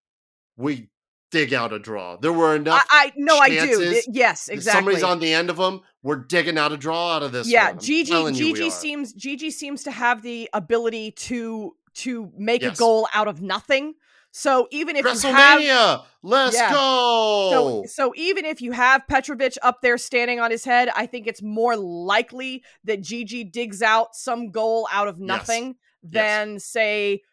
[0.56, 0.90] we
[1.32, 2.18] dig out a draw.
[2.18, 2.86] There were enough.
[2.90, 3.82] I, I no, I do.
[3.82, 4.80] It- yes, exactly.
[4.80, 5.82] Somebody's on the end of them.
[6.04, 7.50] We're digging out a draw out of this.
[7.50, 7.80] yeah, one.
[7.80, 12.62] Gigi telling you we Gigi seems Gigi seems to have the ability to to make
[12.62, 12.76] Yes.
[12.76, 13.94] a goal out of nothing.
[14.32, 16.72] So even if you have WrestleMania, let's Yeah.
[16.72, 17.50] go.
[17.52, 21.26] so, so even if you have Petrovic up there standing on his head, I think
[21.26, 25.26] it's more likely that Gigi digs out some goal out of Yes.
[25.28, 27.24] nothing than say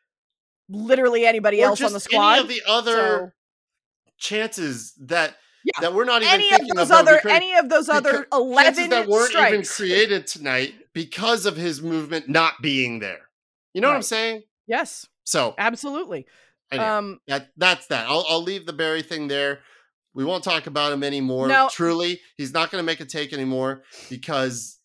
[0.68, 2.32] literally anybody or else on the squad.
[2.34, 3.30] any of the other So-
[4.24, 5.80] chances that Yeah.
[5.82, 7.36] that we're not even any of those other created.
[7.36, 9.52] any of those other eleven that weren't strikes.
[9.52, 13.28] even created tonight because of his movement not being there.
[13.74, 14.42] You know what I'm saying?
[14.66, 16.26] yes, So absolutely.
[16.70, 18.06] anyway, Um, that that's that.
[18.08, 19.60] I'll I'll leave the Berry thing there.
[20.14, 21.48] We won't talk about him anymore.
[21.48, 21.68] No.
[21.72, 24.78] Truly, he's not going to make a take anymore because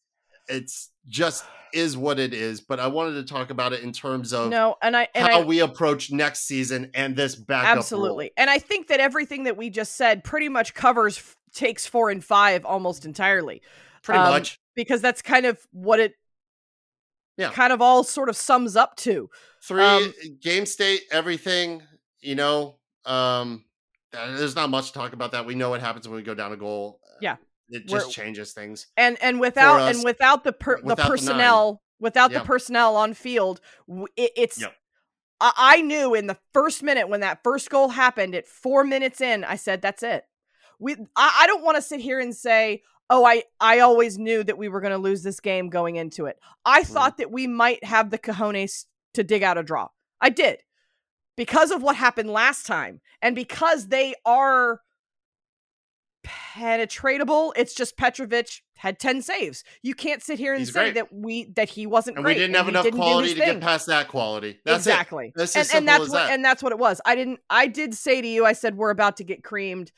[0.47, 2.61] it's just is what it is.
[2.61, 5.41] But I wanted to talk about it in terms of no, and I and how
[5.41, 7.69] I we approach next season and this backup.
[7.69, 7.77] role.
[7.79, 11.85] absolutely, and I think that everything that we just said pretty much covers f- takes
[11.85, 13.61] four and five almost entirely.
[14.01, 14.59] pretty um, much.
[14.75, 16.13] because that's kind of what it
[17.37, 17.51] Yeah.
[17.51, 19.29] kind of all sort of sums up to.
[19.61, 21.81] Three um, game state, everything.
[22.21, 23.65] You know, um,
[24.13, 25.45] uh, there's not much to talk about that.
[25.45, 26.99] We know what happens when we go down a goal.
[27.05, 27.35] Uh, Yeah.
[27.69, 28.87] It just changes things.
[28.97, 32.39] And and without us, and without the per, without the the personnel without Yeah.
[32.39, 33.59] the personnel on field,
[34.15, 34.73] it, it's Yep.
[35.41, 39.21] I, I knew in the first minute when that first goal happened at four minutes
[39.21, 40.25] in, I said, "That's it."
[40.79, 44.43] We I, I don't want to sit here and say, "Oh, I I always knew
[44.43, 46.87] that we were going to lose this game going into it." I Mhm.
[46.87, 49.89] thought that we might have the cojones to dig out a draw.
[50.21, 50.61] I did
[51.37, 54.81] because of what happened last time, and because they are
[56.29, 57.51] penetratable.
[57.55, 59.63] It's just Petrovic had 10 saves.
[59.81, 60.93] You can't sit here and He's say great.
[60.95, 62.37] that we that he wasn't And great.
[62.37, 64.59] we didn't have enough didn't quality to get past that quality.
[64.65, 64.91] That's it.
[64.91, 65.33] exactly.
[65.35, 66.31] That's and, and that's as what that.
[66.31, 67.01] and that's what it was.
[67.05, 69.91] I didn't I did say to you, I said we're about to get creamed.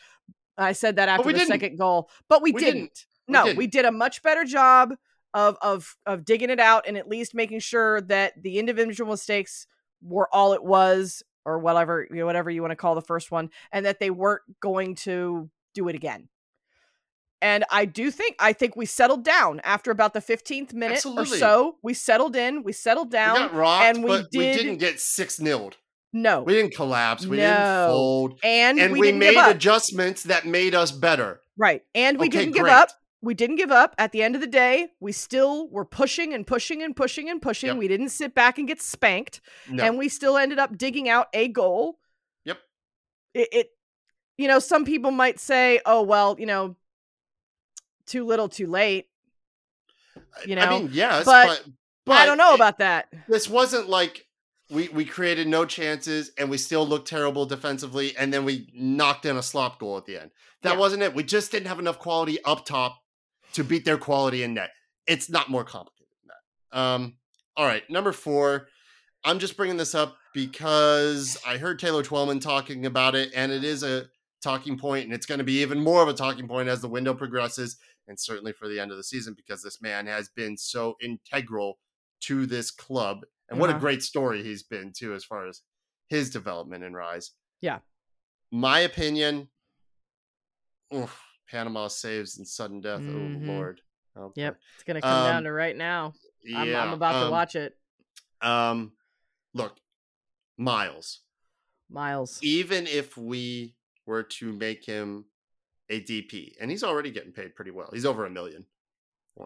[0.58, 1.52] I said that after we the didn't.
[1.52, 2.10] second goal.
[2.30, 2.74] But we, We didn't.
[2.76, 3.06] didn't.
[3.28, 3.58] We No, didn't.
[3.58, 4.94] we did a much better job
[5.34, 9.66] of of of digging it out and at least making sure that the individual mistakes
[10.04, 13.32] were all it was or whatever you know, whatever you want to call the first
[13.32, 16.28] one and that they weren't going to do it again.
[17.44, 21.38] And I do think I think we settled down after about the 15th minute Absolutely.
[21.38, 21.76] or so.
[21.82, 23.36] We settled in, we settled We down.
[23.36, 25.78] got rocked, and we but we did- didn't get six nilled.
[26.14, 26.44] no.
[26.44, 27.26] We didn't collapse.
[27.26, 28.40] We didn't fold.
[28.44, 31.42] and, And we, we, made adjustments that made us better.
[31.58, 31.82] Right.
[31.96, 32.74] And we Okay, didn't give great.
[32.74, 32.90] up.
[33.24, 33.96] We didn't give up.
[33.98, 37.42] At the end of the day, we still were pushing and pushing and pushing and
[37.42, 37.68] pushing.
[37.70, 37.78] Yep.
[37.78, 39.42] We didn't sit back and get spanked.
[39.70, 39.84] No.
[39.84, 42.00] And we still ended up digging out a goal.
[42.46, 42.58] Yep.
[43.36, 43.68] It, it
[44.42, 46.76] you know, some people might say, oh, well, you know,
[48.06, 49.08] too little, too late.
[50.46, 51.66] you know, I mean, yes, but but,
[52.06, 53.08] but I don't know it- about that.
[53.28, 54.26] this wasn't like
[54.70, 59.26] we we created no chances and we still looked terrible defensively and then we knocked
[59.26, 60.32] in a slop goal at the end.
[60.64, 60.80] That Yeah.
[60.80, 61.14] wasn't it.
[61.14, 62.98] We just didn't have enough quality up top
[63.54, 64.70] to beat their quality in net.
[65.08, 66.30] It's not more complicated than
[66.72, 66.80] that.
[66.80, 67.16] Um
[67.58, 68.68] all right, number 4.
[69.26, 73.64] I'm just bringing this up because I heard Taylor Twellman talking about it and it
[73.66, 74.06] is a
[74.42, 76.88] talking point and it's going to be even more of a talking point as the
[76.88, 77.78] window progresses
[78.08, 81.78] and certainly for the end of the season because this man has been so integral
[82.22, 83.80] to this club and what a Uh-huh.
[83.80, 85.62] great story he's been too as far as
[86.10, 87.32] his development and rise.
[87.62, 87.80] Yeah.
[88.52, 89.50] My opinion
[90.94, 91.18] oof,
[91.50, 93.02] Panama saves and sudden death.
[93.02, 93.82] Oh lord.
[94.16, 94.58] Oh, Yep.
[94.76, 96.14] It's going to come down Um, to right now.
[96.56, 96.84] I'm, Yeah.
[96.84, 97.78] I'm about to um, watch it.
[98.42, 98.94] Um
[99.54, 99.76] look,
[100.58, 101.20] Miles.
[101.90, 102.40] Miles.
[102.42, 103.76] even if we
[104.12, 105.24] were to make him
[105.90, 108.66] a DP, and he's already getting paid pretty well, he's over a million,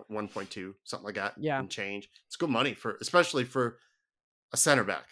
[0.07, 1.33] one point two, something like that.
[1.37, 1.59] Yeah.
[1.59, 2.09] and change.
[2.25, 3.77] It's good money for, especially for
[4.51, 5.05] a center back,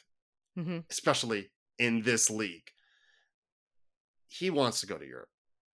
[0.55, 2.67] hmm especially in this league.
[4.27, 5.29] He wants to go to Europe,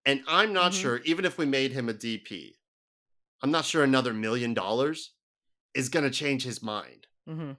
[0.05, 0.81] and I'm not Mhm.
[0.81, 0.97] sure.
[1.05, 2.57] Even if we made him a DP,
[3.41, 5.13] I'm not sure another million dollars
[5.73, 7.07] is going to change his mind.
[7.25, 7.53] hmm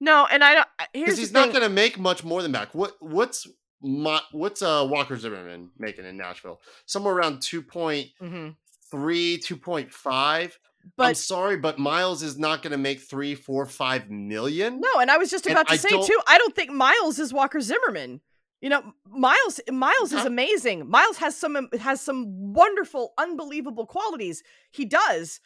[0.00, 0.68] No, and I don't.
[0.92, 2.74] Because he's not going to make much more than back.
[2.74, 3.46] What what's
[3.82, 6.60] my, what's uh Walker Zimmerman making in Nashville?
[6.86, 8.56] Somewhere around 2.3, Mhm.
[8.92, 10.58] 2.5.
[10.98, 14.80] I'm sorry, but Miles is not going to make three, four, five million.
[14.80, 16.20] no, and I was just And about to I say don't- too.
[16.26, 18.20] I don't think Miles is Walker Zimmerman.
[18.60, 19.60] You know, Miles.
[19.70, 20.88] Miles is amazing.
[20.88, 24.42] Miles has some has some wonderful, unbelievable qualities.
[24.70, 25.40] He does,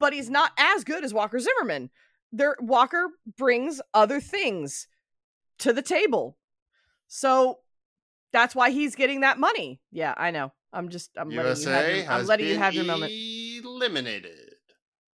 [0.00, 1.90] but he's not as good as Walker Zimmerman.
[2.32, 4.88] There, Walker brings other things
[5.58, 6.36] to the table,
[7.06, 7.60] so
[8.32, 9.80] that's why he's getting that money.
[9.90, 10.52] Yeah, I know.
[10.72, 14.54] I'm just I'm letting you have your, I'm letting you have your moment eliminated.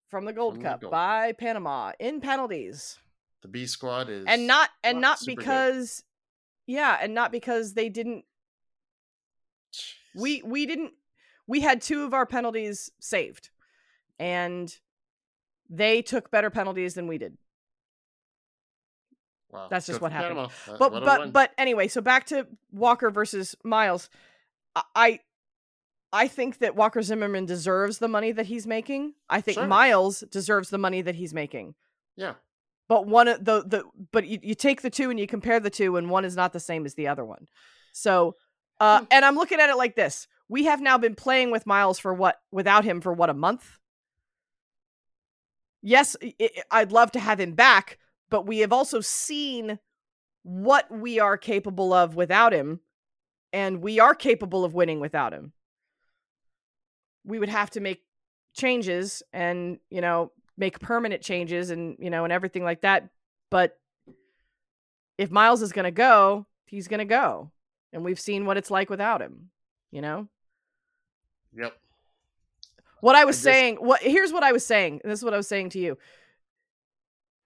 [0.08, 2.98] from the Gold from the Cup Gold by Panama in penalties.
[3.42, 5.38] The B squad is and not and not not super good.
[5.38, 6.02] because
[6.66, 8.24] yeah and not because they didn't
[9.72, 9.92] Jeez.
[10.16, 10.92] we we didn't
[11.46, 13.50] we had two of our penalties saved
[14.18, 14.74] and
[15.68, 17.36] they took better penalties than we did
[19.54, 19.68] Wow.
[19.70, 20.38] That's just Good what happened.
[20.40, 20.48] Uh,
[20.78, 24.10] but but but anyway, so back to Walker versus Miles.
[24.94, 25.20] I-
[26.12, 29.14] I think that Walker Zimmerman deserves the money that he's making.
[29.28, 29.66] I think Sure.
[29.66, 31.74] Miles deserves the money that he's making.
[32.16, 32.34] yeah,
[32.88, 35.70] But one of the the but you, you take the two and you compare the
[35.70, 37.48] two and one is not the same as the other one.
[37.92, 38.36] So
[38.80, 39.04] uh Hmm.
[39.10, 40.28] and I'm looking at it like this.
[40.48, 43.78] We have now been playing with Miles for what without him for what a month?
[45.82, 47.98] Yes, i- i I'd love to have him back,
[48.30, 49.78] but we have also seen
[50.42, 52.80] what we are capable of without him
[53.52, 55.52] and we are capable of winning without him.
[57.24, 58.02] We would have to make
[58.52, 63.08] changes and, you know, make permanent changes and, you know, and everything like that.
[63.50, 63.78] But
[65.16, 67.50] if Miles is going to go, he's going to go.
[67.92, 69.50] And we've seen what it's like without him,
[69.90, 70.28] you know?
[71.56, 71.76] yep.
[73.00, 75.00] What I was just- saying, what here's what I was saying.
[75.04, 75.96] This is what I was saying to you.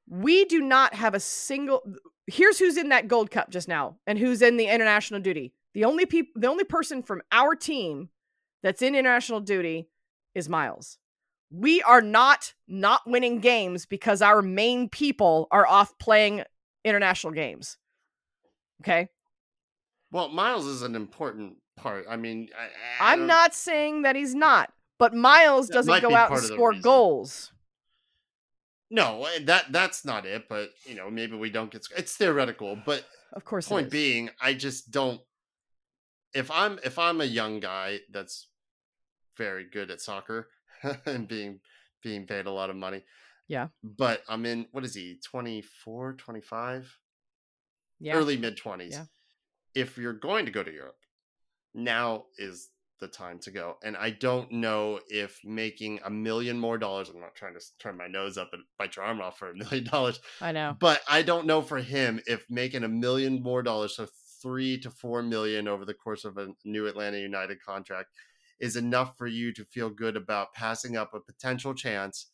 [0.09, 1.83] We do not have a single
[2.27, 5.53] here's who's in that gold cup just now and who's in the international duty.
[5.75, 8.09] The only people the only person from our team
[8.63, 9.89] that's in international duty
[10.35, 10.99] is Miles.
[11.51, 16.43] We are not not winning games because our main people are off playing
[16.85, 17.77] international games.
[18.83, 19.09] Okay?
[20.11, 22.07] Well, Miles is an important part.
[22.09, 22.49] I mean,
[23.01, 27.53] I, I'm don't- saying that he's not, but Miles doesn't go out and score goals.
[28.91, 30.49] No, eh, that that's not it.
[30.49, 31.86] But you know, maybe we don't get.
[31.97, 33.68] It's theoretical, but Of course.
[33.68, 35.20] point being, I just don't.
[36.34, 38.49] If I'm if I'm a young guy that's
[39.36, 40.49] very good at soccer
[41.07, 41.61] and being
[42.03, 43.03] being paid a lot of money,
[43.49, 43.68] Yeah.
[43.82, 46.99] but I'm in what is he 24, 25,
[48.01, 48.14] yeah.
[48.14, 48.93] early mid twenties.
[48.95, 49.05] Yeah.
[49.74, 50.97] If you're going to go to Europe,
[51.74, 52.68] now is
[53.01, 53.77] the time to go.
[53.85, 57.09] And I don't know if making a million more dollars.
[57.09, 59.55] I'm not trying to turn my nose up and bite your arm off for a
[59.57, 60.77] million dollars, I know.
[60.79, 64.07] but I don't know for him if making a million more dollars, so
[64.43, 68.09] three to four million over the course of a new Atlanta United contract,
[68.61, 72.27] is enough for you to feel good about passing up a potential chance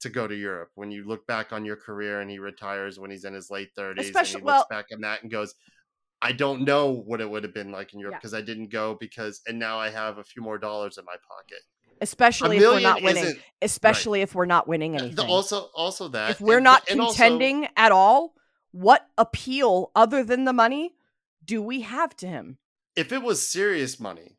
[0.00, 0.70] to go to Europe.
[0.74, 3.70] When you look back on your career and he retires when he's in his late
[3.78, 5.54] 30s, and Especially- he well- looks back on that and goes,
[6.22, 8.18] I don't know what it would have been like in Europe Yeah.
[8.18, 11.16] because I didn't go because, and now I have a few more dollars in my
[11.26, 11.60] pocket.
[12.02, 13.36] Especially if we're not winning.
[13.62, 15.28] Especially if we're not winning the- anything.
[15.28, 18.34] also also that if we're and- not and also- contending at all,
[18.72, 20.94] what appeal other than the money
[21.44, 22.58] do we have to him?
[22.96, 24.36] if it was serious money,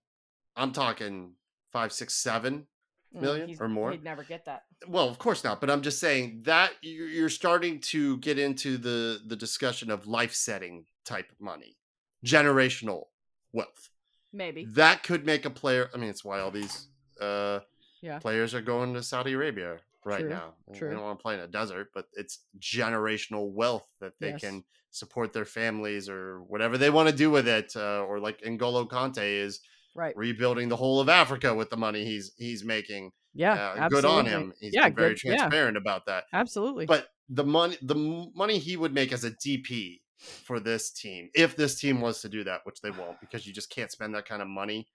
[0.56, 1.36] I'm talking
[1.72, 2.68] five, six, seven
[3.14, 3.92] million Million he's- or more?
[3.92, 4.64] He'd never get that.
[4.88, 8.78] Well, of course not, but I'm just saying that you're you're starting to get into
[8.78, 11.78] the the discussion of life setting type money,
[12.26, 13.06] generational
[13.54, 13.90] wealth.
[14.34, 14.66] Maybe.
[14.66, 15.90] That could make a player.
[15.94, 16.88] I mean, it's why all these
[17.20, 17.60] uh,
[18.02, 18.20] Yeah.
[18.20, 20.54] players are going to Saudi Arabia right True, now.
[20.74, 20.88] true.
[20.90, 24.42] They don't want to play in a desert, but it's generational wealth that they Yes.
[24.42, 27.76] can support their families or whatever they want to do with it.
[27.76, 29.60] Uh, or like N'Golo Kanté is
[29.94, 30.16] Right.
[30.16, 33.12] rebuilding the whole of Africa with the money he's he's making.
[33.34, 33.54] Yeah.
[33.54, 34.54] Uh, good on him.
[34.60, 34.90] He's yeah.
[34.90, 35.24] very good.
[35.24, 35.36] Yeah.
[35.38, 36.26] transparent about that.
[36.34, 36.86] Absolutely.
[36.86, 37.96] But the money the
[38.34, 42.30] money he would make as a DP for this team, if this team was to
[42.30, 44.88] do that, which they won't, because you just can't spend that kind of money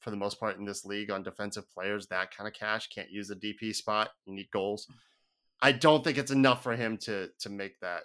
[0.00, 2.06] for the most part in this league on defensive players.
[2.06, 4.10] That kind of cash can't use a DP spot.
[4.26, 4.86] You need goals.
[5.60, 8.04] I don't think it's enough for him to to make that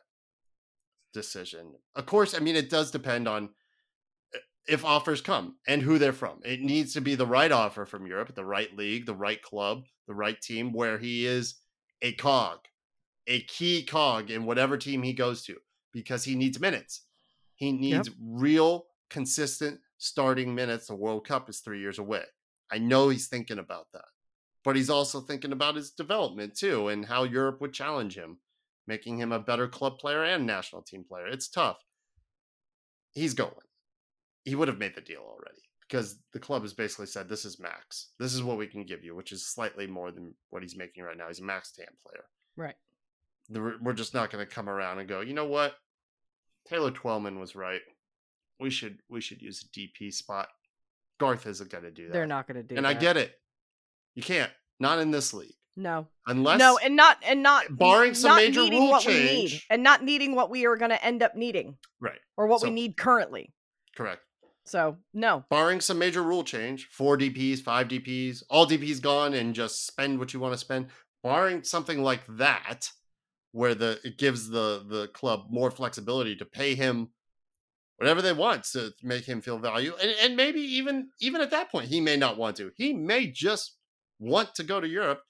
[1.14, 1.76] decision.
[1.96, 3.50] Of course, I mean it does depend on
[4.36, 6.40] uh, if offers come and who they're from.
[6.44, 9.84] It needs to be the right offer from Europe, the right league, the right club,
[10.08, 11.56] the right team where he is
[12.02, 12.60] a cog,
[13.28, 15.56] a key cog in whatever team he goes to
[15.94, 17.06] because he needs minutes.
[17.56, 20.88] He needs real, consistent starting minutes.
[20.88, 22.24] The World Cup is three years away.
[22.72, 24.06] I know he's thinking about that,
[24.64, 28.38] but he's also thinking about his development too and how Europe would challenge him,
[28.88, 31.28] making him a better club player and national team player.
[31.28, 31.78] It's tough.
[33.12, 33.52] He's going.
[34.46, 37.60] He would have made the deal already because the club has basically said this is
[37.60, 38.12] max.
[38.20, 41.04] This is what we can give you, which is slightly more than what he's making
[41.04, 41.28] right now.
[41.28, 42.24] He's a max TAM player.
[42.56, 42.76] right.
[43.50, 45.76] We're just not going to come around and go, you know what?
[46.68, 47.82] Taylor Twellman was right.
[48.60, 50.48] We should we should use a DP spot.
[51.20, 52.14] Garth isn't going to do that.
[52.14, 52.80] They're not going to do that.
[52.80, 52.98] and that.
[52.98, 53.34] I get it.
[54.16, 54.52] You can't.
[54.80, 55.54] Not in this league.
[55.76, 56.08] No.
[56.28, 59.66] Unless no, and not and not barring some not major rule what we need, change.
[59.70, 62.20] and not needing what we are going to end up needing right.
[62.38, 63.54] or what So- we need currently.
[63.96, 64.22] Correct.
[64.66, 69.56] So no, barring some major rule change, four DPs, five DPs, all DPs gone, and
[69.56, 70.88] just spend what you want to spend.
[71.24, 72.92] Barring something like that,
[73.52, 77.10] where the it gives the the club more flexibility to pay him
[77.98, 81.72] whatever they want to make him feel value, and, and maybe even even at that
[81.72, 82.72] point he may not want to.
[82.76, 83.76] He may just
[84.20, 85.22] want to go to Europe,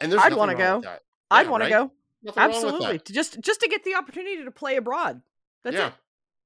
[0.00, 0.76] and there's I'd wanna go.
[0.76, 1.02] with that.
[1.30, 1.68] I'd want right?
[1.68, 1.92] to go
[2.22, 5.22] Nothing absolutely to just just to get the opportunity to play abroad.
[5.62, 5.88] That's yeah.
[5.88, 5.92] it.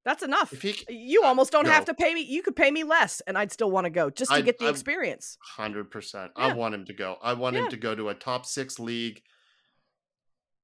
[0.04, 0.52] That's enough.
[0.52, 2.22] If he you almost don't have to pay me.
[2.22, 4.58] You could pay me less, and I'd still want to go just to I- get
[4.58, 5.38] the I- experience.
[5.40, 6.32] Hundred percent.
[6.36, 6.46] Yeah.
[6.48, 7.16] I want him to go.
[7.22, 7.62] I want Yeah.
[7.62, 9.22] him to go to a top six league,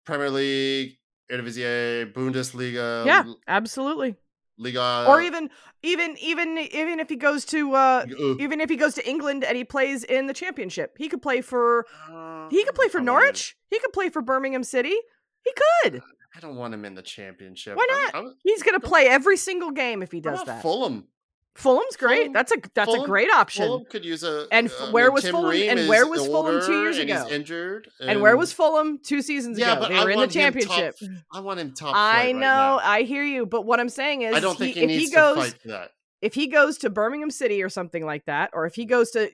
[0.09, 0.97] Premier League,
[1.31, 4.17] Eredivisie, Bundesliga, yeah, absolutely.
[4.57, 5.51] Liga, or even,
[5.83, 9.45] even, even, even if he goes to, uh, uh, even if he goes to England
[9.45, 11.85] and he plays in the Championship, he could play for.
[12.11, 13.57] uh, He could play for I don't want him- Norwich.
[13.71, 14.97] He could play for Birmingham City.
[15.45, 15.53] He
[15.85, 16.03] could.
[16.35, 17.77] I don't want him in the championship.
[17.77, 18.15] Why I'm- not?
[18.15, 20.63] I'm- He's gonna play every single game if he does that.
[20.63, 21.07] Fulham.
[21.59, 22.19] Fulham's great.
[22.19, 23.67] Fulham- that's a that's Fulham- a great option.
[23.67, 24.47] Fulham could use a.
[24.53, 26.81] And uh, f- I where mean, was Tim Fulham- Ream and where was Fulham two
[26.83, 27.25] years and ago?
[27.25, 27.89] He's injured.
[28.01, 29.81] and where was Fulham two seasons Yeah, ago?
[29.83, 30.95] but They I were in the him top- championship.
[31.33, 31.95] I want him top.
[31.97, 32.79] I know, Right now.
[32.83, 35.15] I hear you, but what I'm saying is, I don't think he, if needs he
[35.15, 35.91] goes, to fight that.
[36.23, 39.29] if he goes to Birmingham City or something like that, or if he goes to,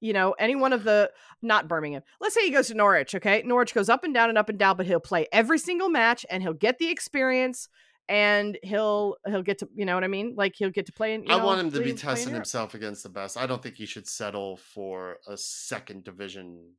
[0.00, 1.10] you know, any one of the
[1.42, 3.42] not Birmingham, let's say he goes to Norwich, okay?
[3.44, 6.24] Norwich goes up and down and up and down, but he'll play every single match
[6.30, 7.68] and he'll get the experience
[8.08, 10.34] and he'll he'll get to, you know what I mean?
[10.36, 11.24] Like he'll get to play in.
[11.24, 13.36] You I know, want him to be testing himself against the best.
[13.36, 16.72] I don't think he should settle for a second division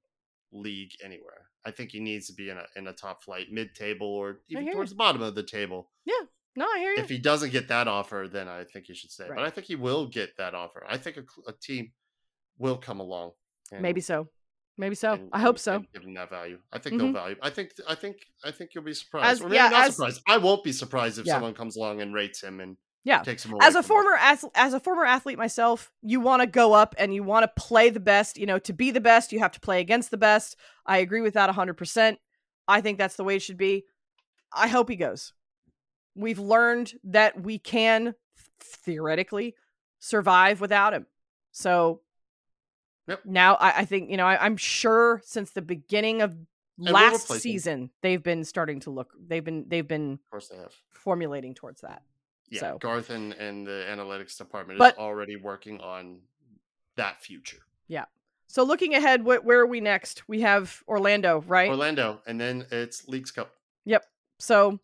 [0.51, 1.49] league anywhere.
[1.65, 4.39] I think he needs to be in a in a top flight, mid table, or
[4.49, 4.95] even towards you.
[4.95, 5.91] the bottom of the table.
[6.05, 6.25] Yeah.
[6.55, 7.03] No, I hear you.
[7.03, 9.25] If he doesn't get that offer, then I think he should stay.
[9.25, 9.35] Right.
[9.35, 10.83] But I think he will get that offer.
[10.89, 11.91] I think a, a team
[12.57, 13.31] will come along.
[13.79, 14.27] Maybe so.
[14.79, 15.13] Maybe so.
[15.13, 15.75] and- I hope and- so.
[15.75, 16.57] and give him that value.
[16.71, 16.99] I think Mhm.
[16.99, 17.35] they'll value.
[17.41, 17.73] I think.
[17.87, 18.17] I think.
[18.43, 19.25] I think you'll be surprised.
[19.27, 20.21] As- or maybe yeah, not as- surprised.
[20.27, 21.33] I won't be surprised if Yeah.
[21.33, 23.21] someone comes along and rates him and Yeah.
[23.23, 26.47] takes him away as a former as, as a former athlete myself you want to
[26.47, 29.31] go up and you want to play the best you know to be the best
[29.31, 30.55] you have to play against the best
[30.85, 32.17] i agree with that 100%
[32.67, 33.85] i think that's the way it should be
[34.53, 35.33] i hope he goes
[36.13, 38.13] we've learned that we can
[38.59, 39.55] theoretically
[39.99, 41.07] survive without him
[41.51, 42.01] so
[43.09, 43.25] Yep.
[43.25, 46.35] now I, I think you know I, i'm sure since the beginning of
[46.77, 50.57] we'll last season they've been starting to look they've been they've been Of course, they
[50.57, 50.73] have.
[50.91, 52.03] formulating towards that
[52.49, 56.19] Yeah, So- Garth and, and the analytics department But- is already working on
[56.95, 57.59] that future.
[57.87, 58.05] Yeah.
[58.47, 60.27] So looking ahead, wh- where are we next?
[60.27, 61.69] We have Orlando, right?
[61.69, 63.53] Orlando, and then it's Leagues Cup.
[63.85, 64.03] Yep.
[64.39, 64.79] So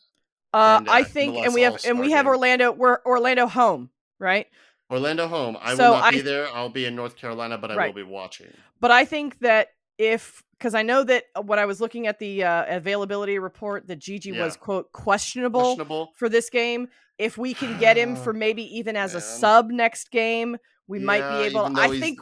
[0.53, 2.29] uh, And, uh, I think, and we have All-Star and we have game.
[2.29, 2.71] Orlando.
[2.71, 4.47] We're Orlando home, right?
[4.91, 5.57] Orlando home.
[5.61, 6.47] I So will not I be there.
[6.53, 7.93] I'll be in North Carolina, but I Right.
[7.93, 8.47] will be watching.
[8.79, 12.19] But I think that if because I know that uh, when I was looking at
[12.19, 16.11] the uh, availability report, that Gigi was quote questionable Questionable.
[16.15, 16.87] for this game.
[17.17, 20.57] If we can get him for maybe even as a sub next game,
[20.87, 21.77] we might be able.
[21.77, 22.19] I he's- think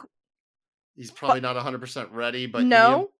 [0.96, 3.10] He's probably not 100% ready, but no,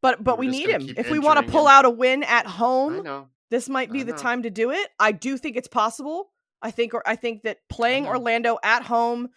[0.00, 0.88] but but we need him.
[0.96, 1.72] If we want to pull him.
[1.72, 4.88] out a win at home, this might be the time to do it.
[5.00, 6.30] I do think it's possible.
[6.64, 8.10] I think or I think that playing know.
[8.10, 9.28] Orlando at home,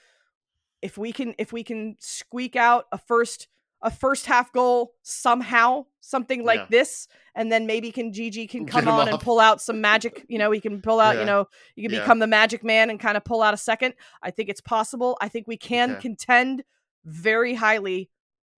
[0.82, 3.47] if we can if we can squeak out a first
[3.84, 6.65] a first half goal somehow, something like Yeah.
[6.71, 10.25] this, and then maybe can Gigi can come on and pull out some magic.
[10.30, 11.13] You know, he can pull out.
[11.15, 11.19] Yeah.
[11.21, 11.99] You know, he can Yeah.
[11.99, 13.93] become the magic man and kind of pull out a second.
[14.23, 15.15] I think it's possible.
[15.21, 16.01] I think we can Okay.
[16.01, 16.63] contend
[17.05, 18.09] very highly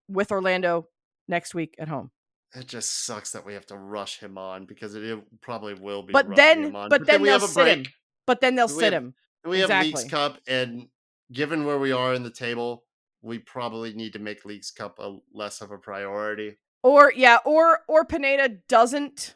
[0.07, 0.88] with Orlando
[1.28, 2.11] next week at home.
[2.55, 6.01] It just sucks that we have to rush him on because it, it probably will
[6.01, 6.13] be.
[6.13, 6.89] But then- on.
[6.89, 7.86] but then we have a sit him.
[8.30, 9.15] But then they'll We sit have- him.
[9.43, 10.88] We have Leagues Cup, and
[11.32, 12.86] given where we are in the table,
[13.23, 16.59] we probably need to make Leagues Cup a less of a priority.
[16.84, 19.36] Or yeah, or or Pineda doesn't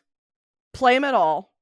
[0.73, 1.55] play him at all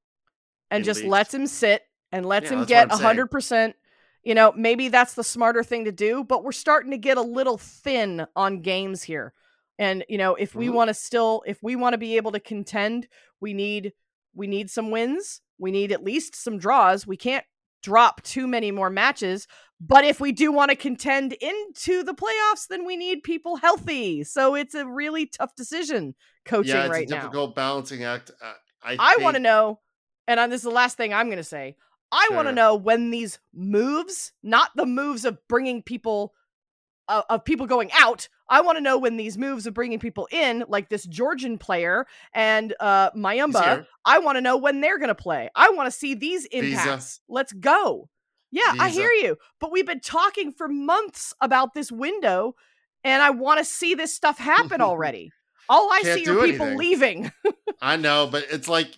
[0.70, 1.10] and In just leagues.
[1.10, 3.76] lets him sit and lets Yeah, him get a hundred percent.
[4.22, 7.22] You know, maybe that's the smarter thing to do, but we're starting to get a
[7.22, 9.32] little thin on games here.
[9.78, 10.74] And you know, if we Mhm.
[10.74, 13.08] want to still if we want to be able to contend,
[13.40, 13.94] we need
[14.34, 15.40] we need some wins.
[15.62, 17.06] We need at least some draws.
[17.06, 17.44] We can't
[17.82, 19.46] drop too many more matches.
[19.80, 24.22] But if we do want to contend into the playoffs, then we need people healthy.
[24.24, 27.16] So it's a really tough decision coaching yeah, it's right a now.
[27.22, 28.30] difficult balancing act.
[28.40, 28.52] Uh,
[28.82, 29.80] I I want to know,
[30.28, 31.76] and uh, this is the last thing I'm going to say.
[32.12, 36.34] I want to know when these moves, not the moves of bringing people,
[37.08, 38.28] uh, of people going out.
[38.52, 42.06] I want to know when these moves of bringing people in, like this Georgian player
[42.34, 43.86] and uh, Muyumba.
[44.04, 45.48] I want to know when they're going to play.
[45.54, 46.66] I want to see these Visa.
[46.66, 47.20] impacts.
[47.30, 48.10] Let's go.
[48.50, 49.38] Yeah, I hear you.
[49.58, 52.54] But we've been talking for months about this window,
[53.02, 55.32] and I want to see this stuff happen already.
[55.70, 56.76] All I Can't see are people anything.
[56.76, 57.32] leaving.
[57.80, 58.90] I know, but it's like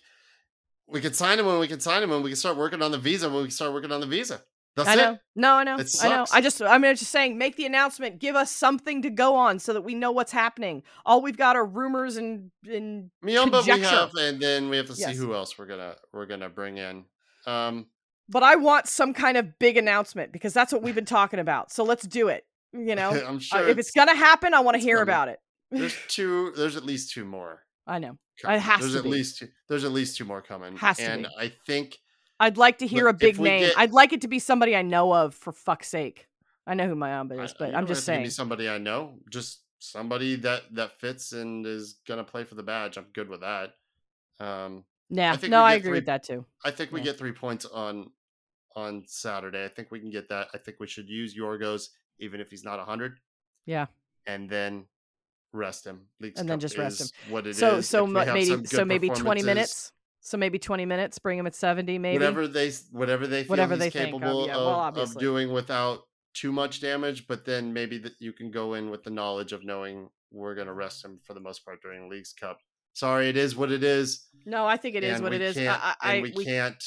[0.88, 2.90] we could sign him when we can sign him when we can start working on
[2.90, 4.42] the visa when we can start working on the visa.
[4.76, 5.12] That's I know.
[5.12, 5.20] it.
[5.36, 5.76] No, I know.
[5.76, 6.26] It I know.
[6.32, 8.18] I just, I mean, I'm just saying, make the announcement.
[8.18, 10.82] Give us something to go on so that we know what's happening.
[11.06, 14.96] All we've got are rumors and and Muyumba we have, and then we have to
[14.96, 17.04] see who else we're gonna we're gonna bring in.
[17.46, 17.86] Um,
[18.28, 21.70] but I want some kind of big announcement because that's what we've been talking about.
[21.70, 22.44] So let's do it.
[22.72, 25.12] You know, I'm Uh, sure if it's gonna happen, I want to hear coming.
[25.12, 25.38] about it.
[25.70, 26.52] there's two.
[26.56, 27.60] There's at least two more.
[27.86, 28.18] I know.
[28.42, 28.58] coming.
[28.60, 29.10] has there's to at be.
[29.10, 30.76] least two, there's at least two more coming.
[30.78, 31.28] Has to and be.
[31.38, 31.98] I think
[32.40, 33.60] I'd like to hear Look, a big name.
[33.66, 36.28] get- I'd like it to be somebody I know of for fuck's sake.
[36.66, 38.28] I know who Muyumba I- is, but don't I'm just saying.
[38.30, 42.96] somebody I know, just somebody that that fits and is gonna play for the badge.
[42.96, 43.74] I'm good with that.
[44.40, 46.46] Um, Yeah, think no, I agree three- with that too.
[46.64, 47.04] I think we Yeah.
[47.06, 48.10] get three points on
[48.76, 49.64] on Saturday.
[49.64, 50.48] I think we can get that.
[50.52, 53.20] I think we should use Yorgos even if he's not hundred.
[53.66, 53.86] Yeah.
[54.26, 54.86] and then
[55.52, 56.08] rest him.
[56.20, 57.08] And then just rest him.
[57.32, 57.58] What it is.
[57.58, 59.92] So so If we mu- have some maybe so maybe 20 minutes.
[60.24, 62.16] So maybe 20 minutes, bring him at 70 maybe.
[62.16, 65.52] Whatever they whatever they feel Whatever he's think of, capable yeah, of, well, of doing
[65.52, 66.00] without
[66.32, 69.64] too much damage, but then maybe that you can go in with the knowledge of
[69.64, 72.58] knowing we're going to rest him for the most part during Leagues Cup.
[72.94, 74.26] Sorry, it is what it is.
[74.46, 75.58] No, I think it is what it is.
[75.58, 76.82] I, I, and we, we, can't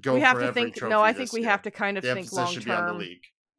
[0.00, 1.50] go we have to think no, I think we year.
[1.50, 3.08] have to kind of the think long should be on term.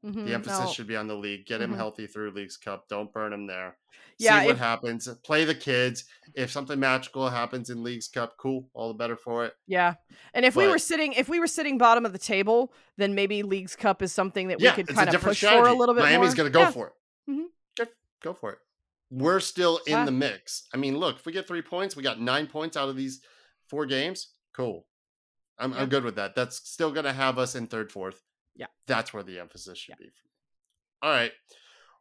[0.06, 0.72] Mhm, The emphasis no.
[0.72, 1.46] should be on the league.
[1.46, 1.78] Get him Mhm.
[1.78, 2.88] healthy through Leagues Cup.
[2.88, 3.78] Don't burn him there.
[4.20, 5.08] Yeah, See what if- happens.
[5.24, 6.06] Play the kids.
[6.36, 8.70] If something magical happens in Leagues Cup, cool.
[8.74, 9.56] All the better for it.
[9.68, 9.96] Yeah.
[10.34, 13.44] And if we were sitting if we were sitting bottom of the table, then maybe
[13.44, 15.62] Leagues Cup is something that yeah, we could kind of push strategy.
[15.62, 16.36] for a little bit Miami's more.
[16.36, 16.72] going to go Yeah.
[16.72, 17.32] for it.
[17.32, 17.46] Mhm.
[17.78, 17.86] Go,
[18.22, 18.60] go for it.
[19.10, 20.06] We're still in Wow.
[20.06, 20.68] the mix.
[20.74, 23.22] I mean, look, if we get three points, we got nine points out of these
[23.68, 24.34] four games.
[24.54, 24.88] Cool.
[25.60, 25.82] I'm, Yeah.
[25.82, 26.36] I'm good with that.
[26.36, 28.22] That's still going to have us in third, fourth.
[28.58, 28.68] Yeah.
[28.88, 30.12] That's where the emphasis should be.
[31.02, 31.32] All right.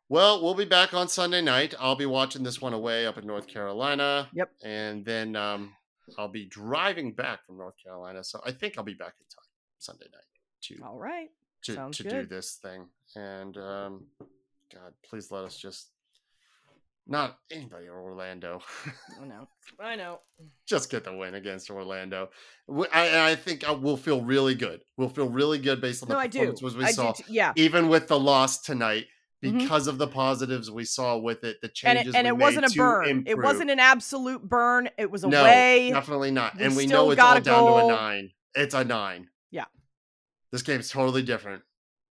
[0.09, 1.75] Well, we'll be back on Sunday night.
[1.79, 4.29] I'll be watching this one away up in North Carolina.
[4.33, 4.51] Yep.
[4.65, 5.75] And then um,
[6.17, 8.23] I'll be driving back from North Carolina.
[8.23, 10.23] So I think I'll be back in time Sunday night
[10.63, 11.29] to All right.
[11.65, 12.87] to, Sounds to do this thing.
[13.17, 14.07] And um,
[14.73, 15.89] God, please let us just
[17.07, 18.61] not anybody in Orlando.
[19.21, 19.49] I know.
[19.81, 20.21] I know.
[20.67, 22.31] just get the win against Orlando.
[22.93, 24.81] I, I think we'll feel really good.
[24.97, 26.39] We'll feel really good based on the No, I do.
[26.53, 27.53] performances we I saw, t- yeah.
[27.57, 29.07] even with the loss tonight,
[29.45, 29.61] Mhm.
[29.61, 32.67] because of the positives we saw with it, the And changes it, and it wasn't
[32.67, 33.25] a burn.
[33.27, 34.89] It wasn't an absolute burn.
[34.99, 35.91] It was a no, way.
[35.93, 36.57] definitely not.
[36.57, 38.31] We and we know it's all down to a nine.
[38.55, 39.29] It's a nine.
[39.51, 39.67] Yeah.
[40.53, 41.63] This game's totally different.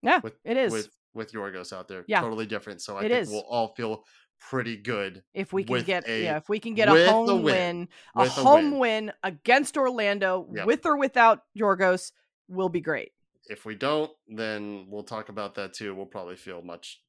[0.03, 0.71] Yeah, with, it is.
[0.71, 2.05] with with Yorgos out there.
[2.07, 2.21] Yeah.
[2.21, 2.81] totally different.
[2.83, 3.29] So I It think is.
[3.31, 4.03] we'll all feel
[4.39, 7.27] pretty good if we can get a- yeah, if we can get a a home
[7.43, 7.43] win.
[7.43, 9.05] win, a with a home win.
[9.07, 9.13] win.
[9.23, 10.65] against Orlando, Yep.
[10.65, 12.11] with or without Yorgos,
[12.47, 13.11] will be great.
[13.49, 15.93] If we don't, then we'll talk about that too.
[15.95, 17.01] We'll probably feel much.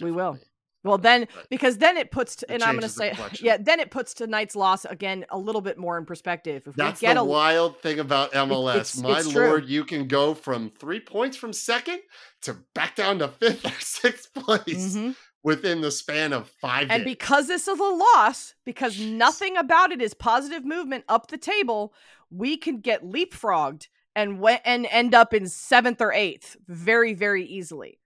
[0.00, 0.38] We will.
[0.84, 3.80] Well, then But because then it puts It and I'm going to say yeah, then
[3.80, 6.62] it puts tonight's loss again a little bit more in perspective.
[6.66, 8.74] If that's we get the a wild thing about MLS.
[8.76, 9.48] it's- My it's true.
[9.48, 12.00] lord, you can go from three points from second
[12.42, 15.16] to back down to fifth or sixth place Mhm.
[15.46, 17.14] Within the span of five and days.
[17.14, 21.94] because this is a loss, because nothing about it is positive movement up the table,
[22.30, 23.86] we can get leapfrogged
[24.16, 28.00] and we- and end up in seventh or eighth very very easily.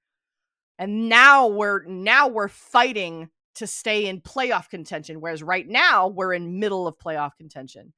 [0.79, 6.35] And now we're now we're fighting to stay in playoff contention, whereas right now we're
[6.35, 7.95] in middle of playoff contention.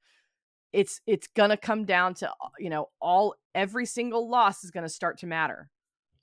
[0.71, 5.17] It's it's gonna come down to you know all every single loss is gonna start
[5.19, 5.69] to matter.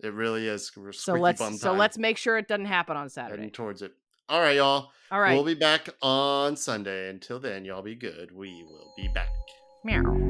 [0.03, 0.71] It really is.
[0.93, 3.37] So let's bum so let's make sure it doesn't happen on Saturday.
[3.43, 3.93] heading towards it.
[4.29, 4.91] All right, y'all.
[5.11, 5.35] All right.
[5.35, 7.11] We'll be back on Sunday.
[7.11, 8.31] Until then, y'all be good.
[8.35, 9.29] We will be back.
[9.85, 10.29] Meow.